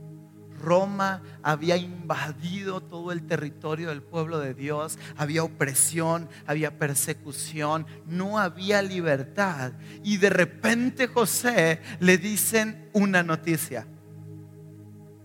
Roma 0.57 1.23
había 1.43 1.77
invadido 1.77 2.81
todo 2.81 3.11
el 3.11 3.27
territorio 3.27 3.89
del 3.89 4.01
pueblo 4.01 4.39
de 4.39 4.55
Dios, 4.55 4.97
había 5.17 5.43
opresión, 5.43 6.29
había 6.47 6.79
persecución, 6.79 7.85
no 8.07 8.39
había 8.39 8.81
libertad. 8.81 9.73
Y 10.05 10.19
de 10.19 10.31
repente 10.31 11.09
José 11.09 11.81
le 11.99 12.17
dicen 12.17 12.89
una 12.93 13.25
noticia 13.25 13.89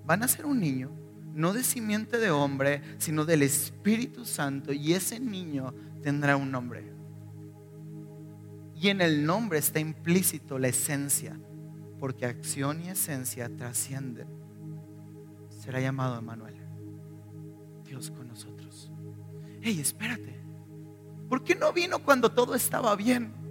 van 0.05 0.23
a 0.23 0.27
ser 0.27 0.45
un 0.45 0.59
niño, 0.59 0.91
no 1.33 1.53
de 1.53 1.63
simiente 1.63 2.17
de 2.17 2.31
hombre, 2.31 2.81
sino 2.97 3.25
del 3.25 3.41
Espíritu 3.41 4.25
Santo, 4.25 4.71
y 4.71 4.93
ese 4.93 5.19
niño 5.19 5.73
tendrá 6.01 6.35
un 6.37 6.51
nombre. 6.51 6.91
Y 8.75 8.89
en 8.89 9.01
el 9.01 9.25
nombre 9.25 9.59
está 9.59 9.79
implícito 9.79 10.59
la 10.59 10.67
esencia, 10.67 11.39
porque 11.99 12.25
acción 12.25 12.81
y 12.81 12.89
esencia 12.89 13.49
trascienden. 13.55 14.27
Será 15.49 15.79
llamado 15.79 16.19
Emanuel, 16.19 16.55
Dios 17.85 18.11
con 18.11 18.27
nosotros. 18.27 18.91
Hey, 19.61 19.79
espérate, 19.79 20.35
¿por 21.29 21.43
qué 21.43 21.55
no 21.55 21.71
vino 21.71 21.99
cuando 21.99 22.31
todo 22.31 22.55
estaba 22.55 22.95
bien? 22.95 23.42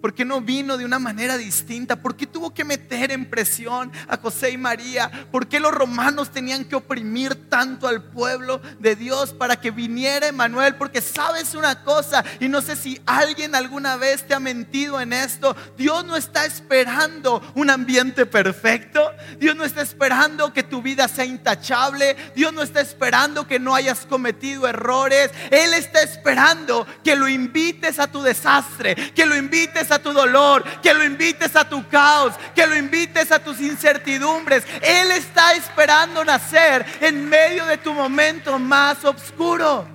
¿Por 0.00 0.14
qué 0.14 0.24
no 0.24 0.40
vino 0.40 0.76
de 0.76 0.84
una 0.84 0.98
manera 0.98 1.36
distinta? 1.36 1.96
¿Por 1.96 2.16
qué 2.16 2.26
tuvo 2.26 2.54
que 2.54 2.64
meter 2.64 3.10
en 3.10 3.28
presión 3.28 3.90
a 4.06 4.16
José 4.16 4.50
y 4.50 4.56
María? 4.56 5.10
¿Por 5.32 5.48
qué 5.48 5.58
los 5.58 5.72
romanos 5.72 6.30
tenían 6.30 6.64
que 6.64 6.76
oprimir 6.76 7.48
tanto 7.48 7.88
al 7.88 8.02
pueblo 8.04 8.60
de 8.78 8.94
Dios 8.94 9.32
para 9.32 9.60
que 9.60 9.72
viniera 9.72 10.28
Emanuel? 10.28 10.76
Porque 10.76 11.00
sabes 11.00 11.54
una 11.54 11.82
cosa, 11.82 12.24
y 12.38 12.48
no 12.48 12.60
sé 12.60 12.76
si 12.76 13.00
alguien 13.06 13.54
alguna 13.54 13.96
vez 13.96 14.26
te 14.26 14.34
ha 14.34 14.40
mentido 14.40 15.00
en 15.00 15.12
esto, 15.12 15.56
Dios 15.76 16.04
no 16.04 16.16
está 16.16 16.44
esperando 16.44 17.42
un 17.56 17.68
ambiente 17.68 18.24
perfecto, 18.24 19.02
Dios 19.38 19.56
no 19.56 19.64
está 19.64 19.82
esperando 19.82 20.52
que 20.52 20.62
tu 20.62 20.80
vida 20.80 21.08
sea 21.08 21.24
intachable, 21.24 22.16
Dios 22.36 22.52
no 22.52 22.62
está 22.62 22.80
esperando 22.80 23.48
que 23.48 23.58
no 23.58 23.74
hayas 23.74 24.06
cometido 24.06 24.68
errores, 24.68 25.30
Él 25.50 25.74
está 25.74 26.02
esperando 26.02 26.86
que 27.02 27.16
lo 27.16 27.28
invites 27.28 27.98
a 27.98 28.06
tu 28.06 28.22
desastre, 28.22 28.94
que 28.94 29.26
lo 29.26 29.36
invites 29.36 29.87
a 29.90 30.02
tu 30.02 30.12
dolor, 30.12 30.64
que 30.80 30.94
lo 30.94 31.04
invites 31.04 31.54
a 31.56 31.68
tu 31.68 31.86
caos, 31.88 32.34
que 32.54 32.66
lo 32.66 32.76
invites 32.76 33.30
a 33.32 33.38
tus 33.38 33.60
incertidumbres. 33.60 34.64
Él 34.82 35.10
está 35.12 35.52
esperando 35.54 36.24
nacer 36.24 36.84
en 37.00 37.28
medio 37.28 37.64
de 37.66 37.78
tu 37.78 37.92
momento 37.92 38.58
más 38.58 39.04
oscuro. 39.04 39.86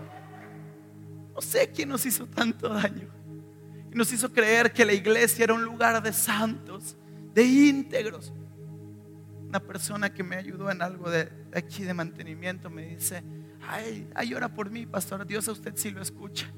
No 1.33 1.41
sé 1.41 1.71
quién 1.71 1.89
nos 1.89 2.05
hizo 2.05 2.27
tanto 2.27 2.69
daño. 2.69 3.09
Y 3.91 3.95
nos 3.95 4.11
hizo 4.11 4.31
creer 4.31 4.71
que 4.71 4.85
la 4.85 4.93
iglesia 4.93 5.43
era 5.43 5.53
un 5.53 5.63
lugar 5.63 6.01
de 6.01 6.13
santos, 6.13 6.95
de 7.33 7.43
íntegros. 7.43 8.33
Una 9.47 9.59
persona 9.59 10.13
que 10.13 10.23
me 10.23 10.35
ayudó 10.35 10.71
en 10.71 10.81
algo 10.81 11.09
de, 11.09 11.31
aquí 11.55 11.83
de 11.83 11.93
mantenimiento 11.93 12.69
me 12.69 12.87
dice, 12.87 13.23
ay, 13.67 14.09
ay, 14.15 14.33
ora 14.33 14.49
por 14.49 14.69
mí, 14.69 14.85
pastor, 14.85 15.25
Dios 15.25 15.47
a 15.47 15.51
usted 15.51 15.73
sí 15.75 15.91
lo 15.91 16.01
escucha. 16.01 16.51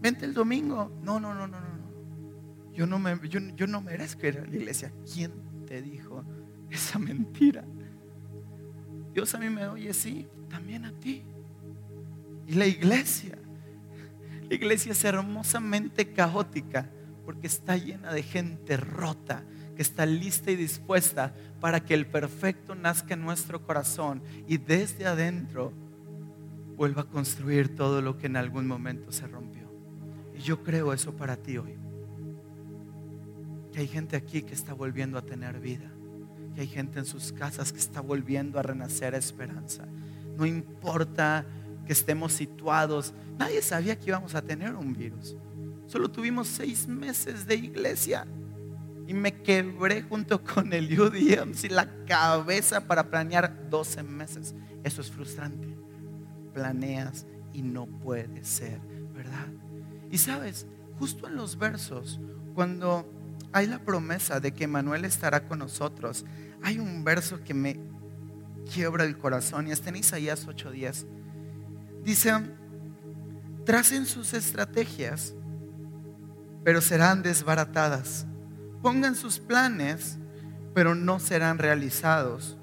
Vente 0.00 0.24
el 0.24 0.34
domingo. 0.34 0.90
No, 1.02 1.20
no, 1.20 1.32
no, 1.32 1.46
no, 1.46 1.60
no. 1.60 1.71
Yo 2.72 2.86
no, 2.86 2.98
me, 2.98 3.18
yo, 3.28 3.66
no 3.66 3.80
merezco 3.82 4.26
ir 4.26 4.38
a 4.38 4.46
la 4.46 4.56
iglesia. 4.56 4.92
¿Quién 5.12 5.32
te 5.66 5.82
dijo 5.82 6.24
esa 6.70 6.98
mentira? 6.98 7.64
Dios 9.12 9.34
a 9.34 9.38
mí 9.38 9.50
me 9.50 9.66
oye, 9.66 9.92
sí, 9.92 10.26
también 10.48 10.86
a 10.86 10.92
ti. 10.92 11.22
Y 12.46 12.54
la 12.54 12.66
iglesia, 12.66 13.38
la 14.48 14.54
iglesia 14.54 14.92
es 14.92 15.04
hermosamente 15.04 16.12
caótica 16.12 16.88
porque 17.26 17.46
está 17.46 17.76
llena 17.76 18.12
de 18.12 18.22
gente 18.22 18.76
rota 18.76 19.44
que 19.76 19.82
está 19.82 20.04
lista 20.06 20.50
y 20.50 20.56
dispuesta 20.56 21.34
para 21.60 21.84
que 21.84 21.94
el 21.94 22.06
perfecto 22.06 22.74
nazca 22.74 23.14
en 23.14 23.22
nuestro 23.22 23.64
corazón 23.64 24.22
y 24.46 24.58
desde 24.58 25.06
adentro 25.06 25.72
vuelva 26.76 27.02
a 27.02 27.08
construir 27.08 27.74
todo 27.74 28.02
lo 28.02 28.18
que 28.18 28.26
en 28.26 28.36
algún 28.36 28.66
momento 28.66 29.12
se 29.12 29.26
rompió. 29.26 29.70
Y 30.34 30.40
yo 30.40 30.62
creo 30.62 30.92
eso 30.92 31.14
para 31.14 31.36
ti 31.36 31.58
hoy 31.58 31.76
que 33.72 33.80
hay 33.80 33.88
gente 33.88 34.16
aquí 34.16 34.42
que 34.42 34.54
está 34.54 34.74
volviendo 34.74 35.18
a 35.18 35.22
tener 35.22 35.58
vida, 35.58 35.90
que 36.54 36.60
hay 36.60 36.68
gente 36.68 36.98
en 36.98 37.06
sus 37.06 37.32
casas 37.32 37.72
que 37.72 37.78
está 37.78 38.00
volviendo 38.00 38.58
a 38.58 38.62
renacer 38.62 39.14
esperanza. 39.14 39.84
No 40.36 40.46
importa 40.46 41.44
que 41.86 41.92
estemos 41.92 42.32
situados, 42.32 43.12
nadie 43.38 43.62
sabía 43.62 43.98
que 43.98 44.10
íbamos 44.10 44.34
a 44.34 44.42
tener 44.42 44.74
un 44.74 44.92
virus. 44.92 45.36
Solo 45.86 46.10
tuvimos 46.10 46.48
seis 46.48 46.86
meses 46.86 47.46
de 47.46 47.56
iglesia 47.56 48.26
y 49.06 49.14
me 49.14 49.42
quebré 49.42 50.02
junto 50.02 50.42
con 50.42 50.72
el 50.72 50.98
UDM 50.98 51.52
la 51.70 51.88
cabeza 52.06 52.86
para 52.86 53.10
planear 53.10 53.68
12 53.68 54.02
meses. 54.02 54.54
Eso 54.84 55.00
es 55.00 55.10
frustrante. 55.10 55.68
Planeas 56.54 57.26
y 57.52 57.62
no 57.62 57.86
puede 57.86 58.44
ser, 58.44 58.80
¿verdad? 59.14 59.48
Y 60.10 60.18
sabes, 60.18 60.66
justo 60.98 61.26
en 61.26 61.36
los 61.36 61.58
versos, 61.58 62.20
cuando 62.54 63.11
hay 63.52 63.66
la 63.66 63.78
promesa 63.78 64.40
de 64.40 64.52
que 64.52 64.66
Manuel 64.66 65.04
estará 65.04 65.46
con 65.46 65.58
nosotros. 65.58 66.24
Hay 66.62 66.78
un 66.78 67.04
verso 67.04 67.42
que 67.44 67.54
me 67.54 67.78
quiebra 68.72 69.04
el 69.04 69.18
corazón 69.18 69.68
y 69.68 69.72
está 69.72 69.90
en 69.90 69.96
Isaías 69.96 70.46
8:10. 70.46 71.06
Dice, 72.02 72.32
tracen 73.64 74.06
sus 74.06 74.34
estrategias, 74.34 75.34
pero 76.64 76.80
serán 76.80 77.22
desbaratadas. 77.22 78.26
Pongan 78.80 79.14
sus 79.14 79.38
planes, 79.38 80.18
pero 80.74 80.94
no 80.94 81.20
serán 81.20 81.58
realizados. 81.58 82.56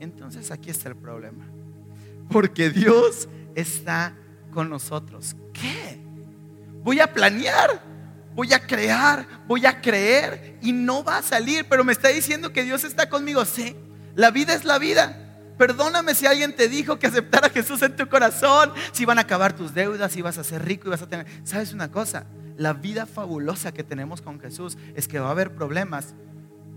Entonces 0.00 0.50
aquí 0.50 0.70
está 0.70 0.88
el 0.88 0.96
problema. 0.96 1.46
Porque 2.30 2.70
Dios 2.70 3.28
está 3.54 4.14
con 4.50 4.70
nosotros. 4.70 5.36
¿Qué? 5.52 6.00
Voy 6.82 6.98
a 6.98 7.12
planear 7.12 7.91
voy 8.34 8.52
a 8.52 8.66
crear, 8.66 9.26
voy 9.46 9.66
a 9.66 9.80
creer 9.80 10.58
y 10.62 10.72
no 10.72 11.04
va 11.04 11.18
a 11.18 11.22
salir, 11.22 11.66
pero 11.68 11.84
me 11.84 11.92
está 11.92 12.08
diciendo 12.08 12.52
que 12.52 12.64
Dios 12.64 12.84
está 12.84 13.08
conmigo. 13.08 13.44
Sí, 13.44 13.76
la 14.14 14.30
vida 14.30 14.54
es 14.54 14.64
la 14.64 14.78
vida. 14.78 15.18
Perdóname 15.58 16.14
si 16.14 16.26
alguien 16.26 16.56
te 16.56 16.68
dijo 16.68 16.98
que 16.98 17.06
aceptara 17.06 17.48
a 17.48 17.50
Jesús 17.50 17.82
en 17.82 17.94
tu 17.94 18.08
corazón, 18.08 18.72
si 18.92 19.04
van 19.04 19.18
a 19.18 19.22
acabar 19.22 19.54
tus 19.54 19.74
deudas, 19.74 20.12
si 20.12 20.22
vas 20.22 20.38
a 20.38 20.44
ser 20.44 20.64
rico 20.64 20.88
y 20.88 20.90
vas 20.90 21.02
a 21.02 21.08
tener... 21.08 21.26
¿Sabes 21.44 21.72
una 21.72 21.90
cosa? 21.90 22.26
La 22.56 22.72
vida 22.72 23.06
fabulosa 23.06 23.72
que 23.72 23.84
tenemos 23.84 24.22
con 24.22 24.40
Jesús 24.40 24.76
es 24.94 25.08
que 25.08 25.20
va 25.20 25.28
a 25.28 25.32
haber 25.32 25.54
problemas, 25.54 26.14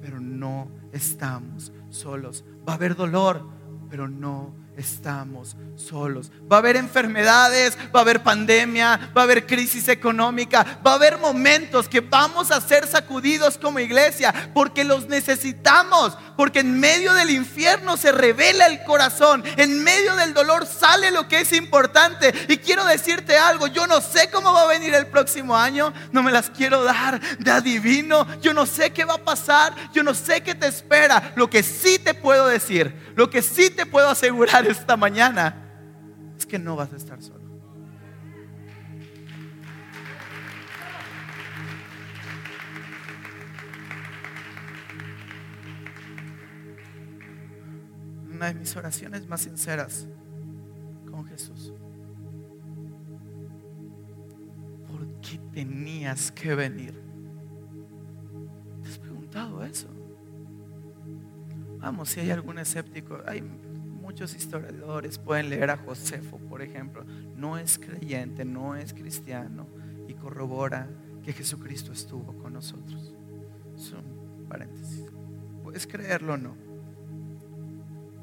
pero 0.01 0.19
no 0.19 0.69
estamos 0.91 1.71
solos. 1.89 2.43
Va 2.67 2.73
a 2.73 2.75
haber 2.75 2.95
dolor, 2.95 3.47
pero 3.89 4.07
no 4.07 4.53
estamos 4.77 5.55
solos. 5.75 6.31
Va 6.51 6.57
a 6.57 6.59
haber 6.59 6.75
enfermedades, 6.75 7.77
va 7.93 7.99
a 7.99 8.01
haber 8.01 8.23
pandemia, 8.23 9.11
va 9.15 9.21
a 9.21 9.23
haber 9.23 9.45
crisis 9.45 9.87
económica, 9.87 10.79
va 10.85 10.91
a 10.91 10.95
haber 10.95 11.17
momentos 11.17 11.87
que 11.87 12.01
vamos 12.01 12.51
a 12.51 12.61
ser 12.61 12.87
sacudidos 12.87 13.57
como 13.57 13.79
iglesia 13.79 14.51
porque 14.53 14.83
los 14.83 15.07
necesitamos, 15.07 16.17
porque 16.35 16.59
en 16.59 16.79
medio 16.79 17.13
del 17.13 17.29
infierno 17.29 17.97
se 17.97 18.11
revela 18.11 18.67
el 18.67 18.83
corazón, 18.83 19.43
en 19.57 19.83
medio 19.83 20.15
del 20.15 20.33
dolor 20.33 20.65
sale 20.65 21.11
lo 21.11 21.27
que 21.27 21.41
es 21.41 21.53
importante. 21.53 22.33
Y 22.49 22.57
quiero 22.57 22.85
decirte 22.85 23.37
algo, 23.37 23.67
yo 23.67 23.87
no 23.87 24.01
sé 24.01 24.29
cómo 24.31 24.53
va 24.53 24.63
a 24.63 24.67
venir 24.67 24.93
el 24.93 25.07
próximo 25.07 25.55
año, 25.55 25.93
no 26.11 26.23
me 26.23 26.31
las 26.31 26.49
quiero 26.49 26.83
dar 26.83 27.19
de 27.39 27.51
adivino, 27.51 28.27
yo 28.41 28.53
no 28.53 28.65
sé 28.65 28.91
qué 28.91 29.05
va 29.05 29.15
a 29.15 29.23
pasar, 29.23 29.75
yo 29.93 30.03
no 30.03 30.13
sé 30.13 30.41
qué 30.41 30.55
te 30.55 30.67
espera. 30.67 31.33
Lo 31.35 31.49
que 31.49 31.63
sí 31.63 31.99
te 31.99 32.13
puedo 32.13 32.47
decir, 32.47 33.13
lo 33.15 33.29
que 33.29 33.41
sí 33.41 33.69
te 33.69 33.85
puedo 33.85 34.09
asegurar 34.09 34.65
esta 34.67 34.97
mañana 34.97 35.61
es 36.37 36.45
que 36.45 36.59
no 36.59 36.75
vas 36.75 36.91
a 36.93 36.97
estar 36.97 37.21
solo. 37.21 37.44
Una 48.35 48.47
de 48.47 48.55
mis 48.55 48.75
oraciones 48.75 49.25
más 49.29 49.41
sinceras 49.41 50.07
con 51.09 51.25
Jesús. 51.25 51.71
¿Por 54.89 55.07
qué 55.21 55.39
tenías 55.53 56.33
que 56.33 56.53
venir? 56.53 57.01
¿Te 58.83 58.89
has 58.89 58.99
preguntado 58.99 59.63
eso? 59.63 59.87
Vamos, 61.79 62.09
si 62.09 62.19
hay 62.19 62.31
algún 62.31 62.59
escéptico, 62.59 63.21
hay 63.25 63.41
muchos 63.41 64.35
historiadores 64.35 65.17
pueden 65.17 65.49
leer 65.49 65.69
a 65.69 65.77
Josefo, 65.77 66.37
por 66.37 66.61
ejemplo. 66.61 67.05
No 67.37 67.57
es 67.57 67.79
creyente, 67.79 68.43
no 68.43 68.75
es 68.75 68.93
cristiano 68.93 69.65
y 70.09 70.13
corrobora 70.13 70.89
que 71.23 71.31
Jesucristo 71.31 71.93
estuvo 71.93 72.37
con 72.37 72.51
nosotros. 72.51 73.15
Son 73.77 74.03
paréntesis. 74.49 75.05
Puedes 75.63 75.87
creerlo 75.87 76.33
o 76.33 76.37
no. 76.37 76.64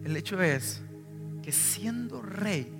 El 0.04 0.16
hecho 0.16 0.40
es 0.42 0.82
que 1.42 1.52
siendo 1.52 2.22
rey, 2.22 2.72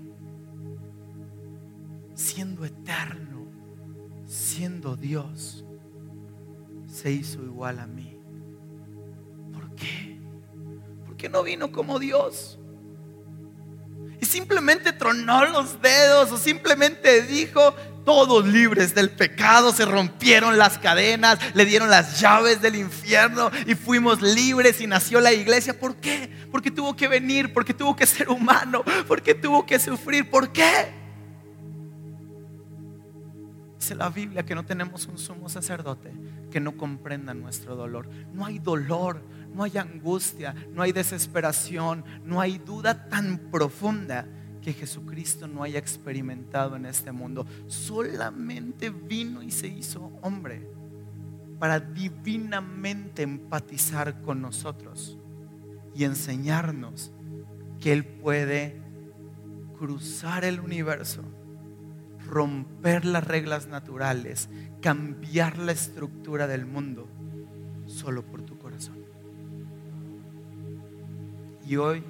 siendo 2.15 2.65
eterno, 2.65 3.47
siendo 4.27 4.97
Dios, 4.97 5.65
se 6.87 7.11
hizo 7.11 7.43
igual 7.43 7.79
a 7.79 7.87
mí. 7.87 8.19
¿Por 9.53 9.75
qué? 9.75 10.21
Porque 11.07 11.29
no 11.29 11.43
vino 11.43 11.73
como 11.73 11.99
Dios 11.99 12.59
simplemente 14.33 14.93
tronó 14.95 15.45
los 15.47 15.81
dedos 15.83 16.33
o 16.33 16.39
simplemente 16.39 17.23
dijo, 17.23 17.75
todos 18.05 18.47
libres 18.47 18.95
del 18.95 19.11
pecado, 19.11 19.73
se 19.73 19.85
rompieron 19.85 20.59
las 20.59 20.79
cadenas, 20.79 21.39
le 21.55 21.65
dieron 21.65 21.91
las 21.91 22.21
llaves 22.21 22.61
del 22.61 22.77
infierno 22.77 23.51
y 23.67 23.75
fuimos 23.75 24.21
libres 24.23 24.81
y 24.81 24.87
nació 24.87 25.21
la 25.21 25.33
iglesia. 25.33 25.79
¿Por 25.79 25.97
qué? 25.97 26.31
Porque 26.51 26.71
tuvo 26.71 26.97
que 26.97 27.09
venir, 27.09 27.53
porque 27.53 27.75
tuvo 27.75 27.95
que 27.97 28.07
ser 28.07 28.29
humano, 28.29 28.83
porque 29.07 29.35
tuvo 29.35 29.65
que 29.67 29.79
sufrir. 29.79 30.29
¿Por 30.29 30.53
qué? 30.53 30.93
Dice 33.79 33.95
la 33.95 34.11
Biblia 34.11 34.45
que 34.45 34.55
no 34.55 34.65
tenemos 34.65 35.07
un 35.07 35.19
sumo 35.19 35.49
sacerdote 35.49 36.13
que 36.51 36.61
no 36.61 36.77
comprenda 36.77 37.35
nuestro 37.35 37.75
dolor. 37.75 38.09
No 38.33 38.47
hay 38.47 38.59
dolor, 38.59 39.23
no 39.55 39.65
hay 39.65 39.77
angustia, 39.79 40.55
no 40.73 40.83
hay 40.83 40.93
desesperación, 40.93 42.05
no 42.25 42.41
hay 42.41 42.59
duda 42.59 43.09
tan 43.09 43.39
profunda 43.51 44.27
que 44.63 44.73
Jesucristo 44.73 45.49
no 45.49 45.63
haya 45.63 45.79
experimentado 45.79 46.77
en 46.77 46.87
este 46.87 47.13
mundo. 47.13 47.47
Solamente 47.67 48.91
vino 48.91 49.43
y 49.43 49.51
se 49.51 49.67
hizo 49.67 50.13
hombre 50.23 50.67
para 51.59 51.81
divinamente 51.81 53.23
empatizar 53.23 54.23
con 54.23 54.41
nosotros 54.41 55.19
y 55.95 56.05
enseñarnos 56.05 57.13
que 57.81 57.93
Él 57.93 58.05
puede 58.05 58.81
cruzar 59.79 60.45
el 60.45 60.61
universo, 60.61 61.23
romper 62.29 63.05
las 63.05 63.25
reglas 63.25 63.67
naturales, 63.67 64.49
cambiar 64.81 65.59
la 65.59 65.73
estructura 65.73 66.47
del 66.47 66.67
mundo 66.67 67.09
solo 67.87 68.25
por 68.25 68.43
tu 68.43 68.59
corazón. 68.59 68.99
Y 71.67 71.77
hoy 71.77 72.03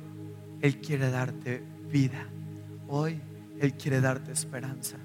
Él 0.61 0.81
quiere 0.81 1.11
darte 1.11 1.63
vida. 1.91 2.27
Hoy 2.95 3.19
Él 3.59 3.73
quiere 3.73 4.03
darte 4.03 4.33
esperanza. 4.33 4.99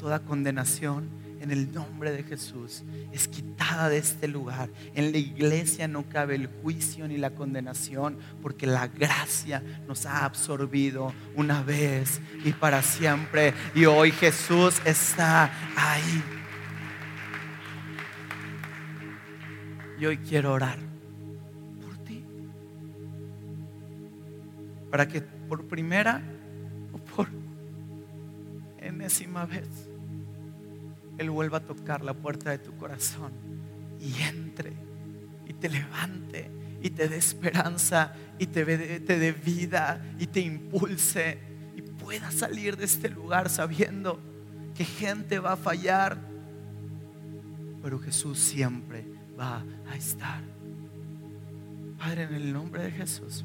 Toda 0.00 0.18
condenación 0.18 1.08
en 1.40 1.52
el 1.52 1.72
nombre 1.72 2.10
de 2.10 2.24
Jesús 2.24 2.82
es 3.12 3.28
quitada 3.28 3.88
de 3.88 3.98
este 3.98 4.26
lugar. 4.26 4.68
En 4.96 5.12
la 5.12 5.18
iglesia 5.18 5.86
no 5.86 6.08
cabe 6.08 6.34
el 6.34 6.48
juicio 6.48 7.06
ni 7.06 7.18
la 7.18 7.30
condenación 7.30 8.18
porque 8.42 8.66
la 8.66 8.88
gracia 8.88 9.62
nos 9.86 10.06
ha 10.06 10.24
absorbido 10.24 11.14
una 11.36 11.62
vez 11.62 12.20
y 12.44 12.50
para 12.50 12.82
siempre. 12.82 13.54
Y 13.76 13.84
hoy 13.84 14.10
Jesús 14.10 14.82
está 14.84 15.52
ahí. 15.76 16.24
Y 20.00 20.04
hoy 20.04 20.16
quiero 20.16 20.52
orar 20.52 20.80
por 21.80 21.96
ti. 21.98 22.24
Para 24.90 25.06
que 25.06 25.20
por 25.20 25.68
primera 25.68 26.20
enésima 28.78 29.46
vez 29.46 29.68
Él 31.18 31.30
vuelva 31.30 31.58
a 31.58 31.64
tocar 31.64 32.02
la 32.02 32.14
puerta 32.14 32.50
de 32.50 32.58
tu 32.58 32.76
corazón 32.76 33.32
y 34.00 34.22
entre 34.22 34.72
y 35.46 35.52
te 35.52 35.68
levante 35.68 36.50
y 36.82 36.90
te 36.90 37.08
dé 37.08 37.16
esperanza 37.16 38.14
y 38.38 38.46
te, 38.46 39.00
te 39.00 39.18
dé 39.18 39.32
vida 39.32 40.00
y 40.18 40.26
te 40.26 40.40
impulse 40.40 41.38
y 41.76 41.82
pueda 41.82 42.30
salir 42.30 42.76
de 42.76 42.84
este 42.84 43.08
lugar 43.10 43.50
sabiendo 43.50 44.18
que 44.74 44.84
gente 44.84 45.38
va 45.38 45.52
a 45.52 45.56
fallar, 45.56 46.16
pero 47.82 47.98
Jesús 47.98 48.38
siempre 48.38 49.04
va 49.38 49.62
a 49.90 49.96
estar. 49.96 50.42
Padre, 51.98 52.22
en 52.22 52.34
el 52.34 52.52
nombre 52.52 52.84
de 52.84 52.90
Jesús. 52.92 53.44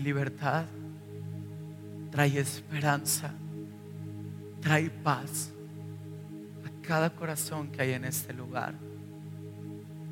Libertad, 0.00 0.64
trae 2.10 2.38
esperanza, 2.38 3.32
trae 4.60 4.90
paz 4.90 5.50
a 6.66 6.86
cada 6.86 7.10
corazón 7.10 7.70
que 7.70 7.82
hay 7.82 7.92
en 7.92 8.04
este 8.04 8.32
lugar. 8.32 8.74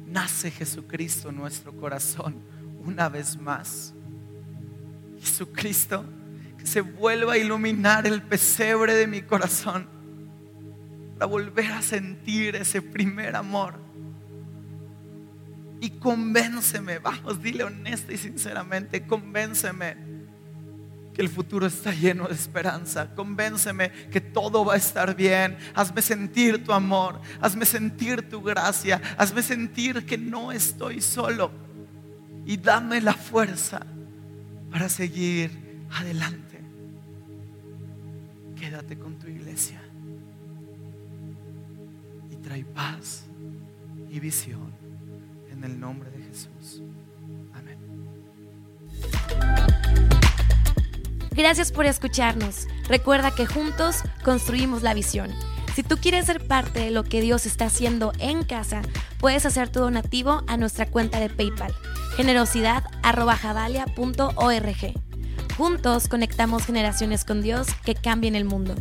Nace 0.07 0.51
Jesucristo 0.51 1.29
en 1.29 1.37
nuestro 1.37 1.73
corazón 1.73 2.37
una 2.85 3.09
vez 3.09 3.37
más. 3.39 3.93
Jesucristo, 5.21 6.05
que 6.57 6.67
se 6.67 6.81
vuelva 6.81 7.35
a 7.35 7.39
iluminar 7.39 8.07
el 8.07 8.23
pesebre 8.23 8.95
de 8.95 9.07
mi 9.07 9.23
corazón 9.23 9.89
para 11.19 11.27
volver 11.27 11.73
a 11.73 11.83
sentir 11.83 12.57
ese 12.57 12.81
primer 12.81 13.37
amor 13.37 13.88
y 15.81 15.91
convénceme, 15.91 16.99
vamos, 16.99 17.41
dile 17.41 17.65
honesta 17.65 18.13
y 18.13 18.17
sinceramente, 18.17 19.07
convénceme 19.07 19.97
que 21.15 21.23
el 21.23 21.29
futuro 21.29 21.67
está 21.67 21.93
lleno 21.93 22.29
de 22.29 22.35
esperanza. 22.35 23.13
Convénceme 23.15 23.91
que 24.11 24.21
todo 24.21 24.65
va 24.65 24.75
a 24.75 24.77
estar 24.77 25.17
bien. 25.17 25.57
Hazme 25.75 26.01
sentir 26.01 26.63
tu 26.65 26.73
amor, 26.73 27.21
hazme 27.41 27.65
sentir 27.65 28.29
tu 28.29 28.41
gracia, 28.41 29.03
hazme 29.17 29.43
sentir 29.43 30.07
que 30.07 30.17
no 30.17 30.53
estoy 30.53 31.01
solo. 31.01 31.51
Y 32.47 32.57
dame 32.57 33.01
la 33.01 33.15
fuerza 33.15 33.85
para 34.71 34.89
seguir 34.89 35.87
adelante. 35.91 36.61
Quédate 38.55 38.97
con 38.97 39.19
tu 39.19 39.27
iglesia 39.27 39.81
y 42.31 42.37
trae 42.37 42.65
paz 42.65 43.25
y 44.09 44.21
visión 44.21 44.88
en 45.59 45.65
el 45.65 45.81
nombre 45.81 46.11
de 46.11 46.23
Jesús. 46.23 46.83
Amén. 47.53 47.79
Gracias 51.33 51.73
por 51.73 51.87
escucharnos. 51.87 52.69
Recuerda 52.89 53.33
que 53.33 53.47
juntos 53.47 54.03
construimos 54.25 54.83
la 54.83 54.95
visión. 54.95 55.31
Si 55.75 55.83
tú 55.83 55.97
quieres 55.97 56.27
ser 56.27 56.47
parte 56.47 56.79
de 56.81 56.91
lo 56.91 57.05
que 57.05 57.21
Dios 57.21 57.47
está 57.47 57.67
haciendo 57.67 58.13
en 58.19 58.45
casa, 58.45 58.83
puedes 59.21 59.47
hacer 59.47 59.69
tu 59.69 59.79
donativo 59.81 60.43
a 60.47 60.57
nuestra 60.57 60.87
cuenta 60.87 61.21
de 61.21 61.31
PayPal, 61.31 61.73
generosidad.javalia.org. 62.17 64.95
Juntos 65.57 66.09
conectamos 66.09 66.67
generaciones 66.67 67.25
con 67.25 67.41
Dios 67.43 67.69
que 67.85 67.95
cambien 67.95 68.35
el 68.35 68.45
mundo. 68.45 68.75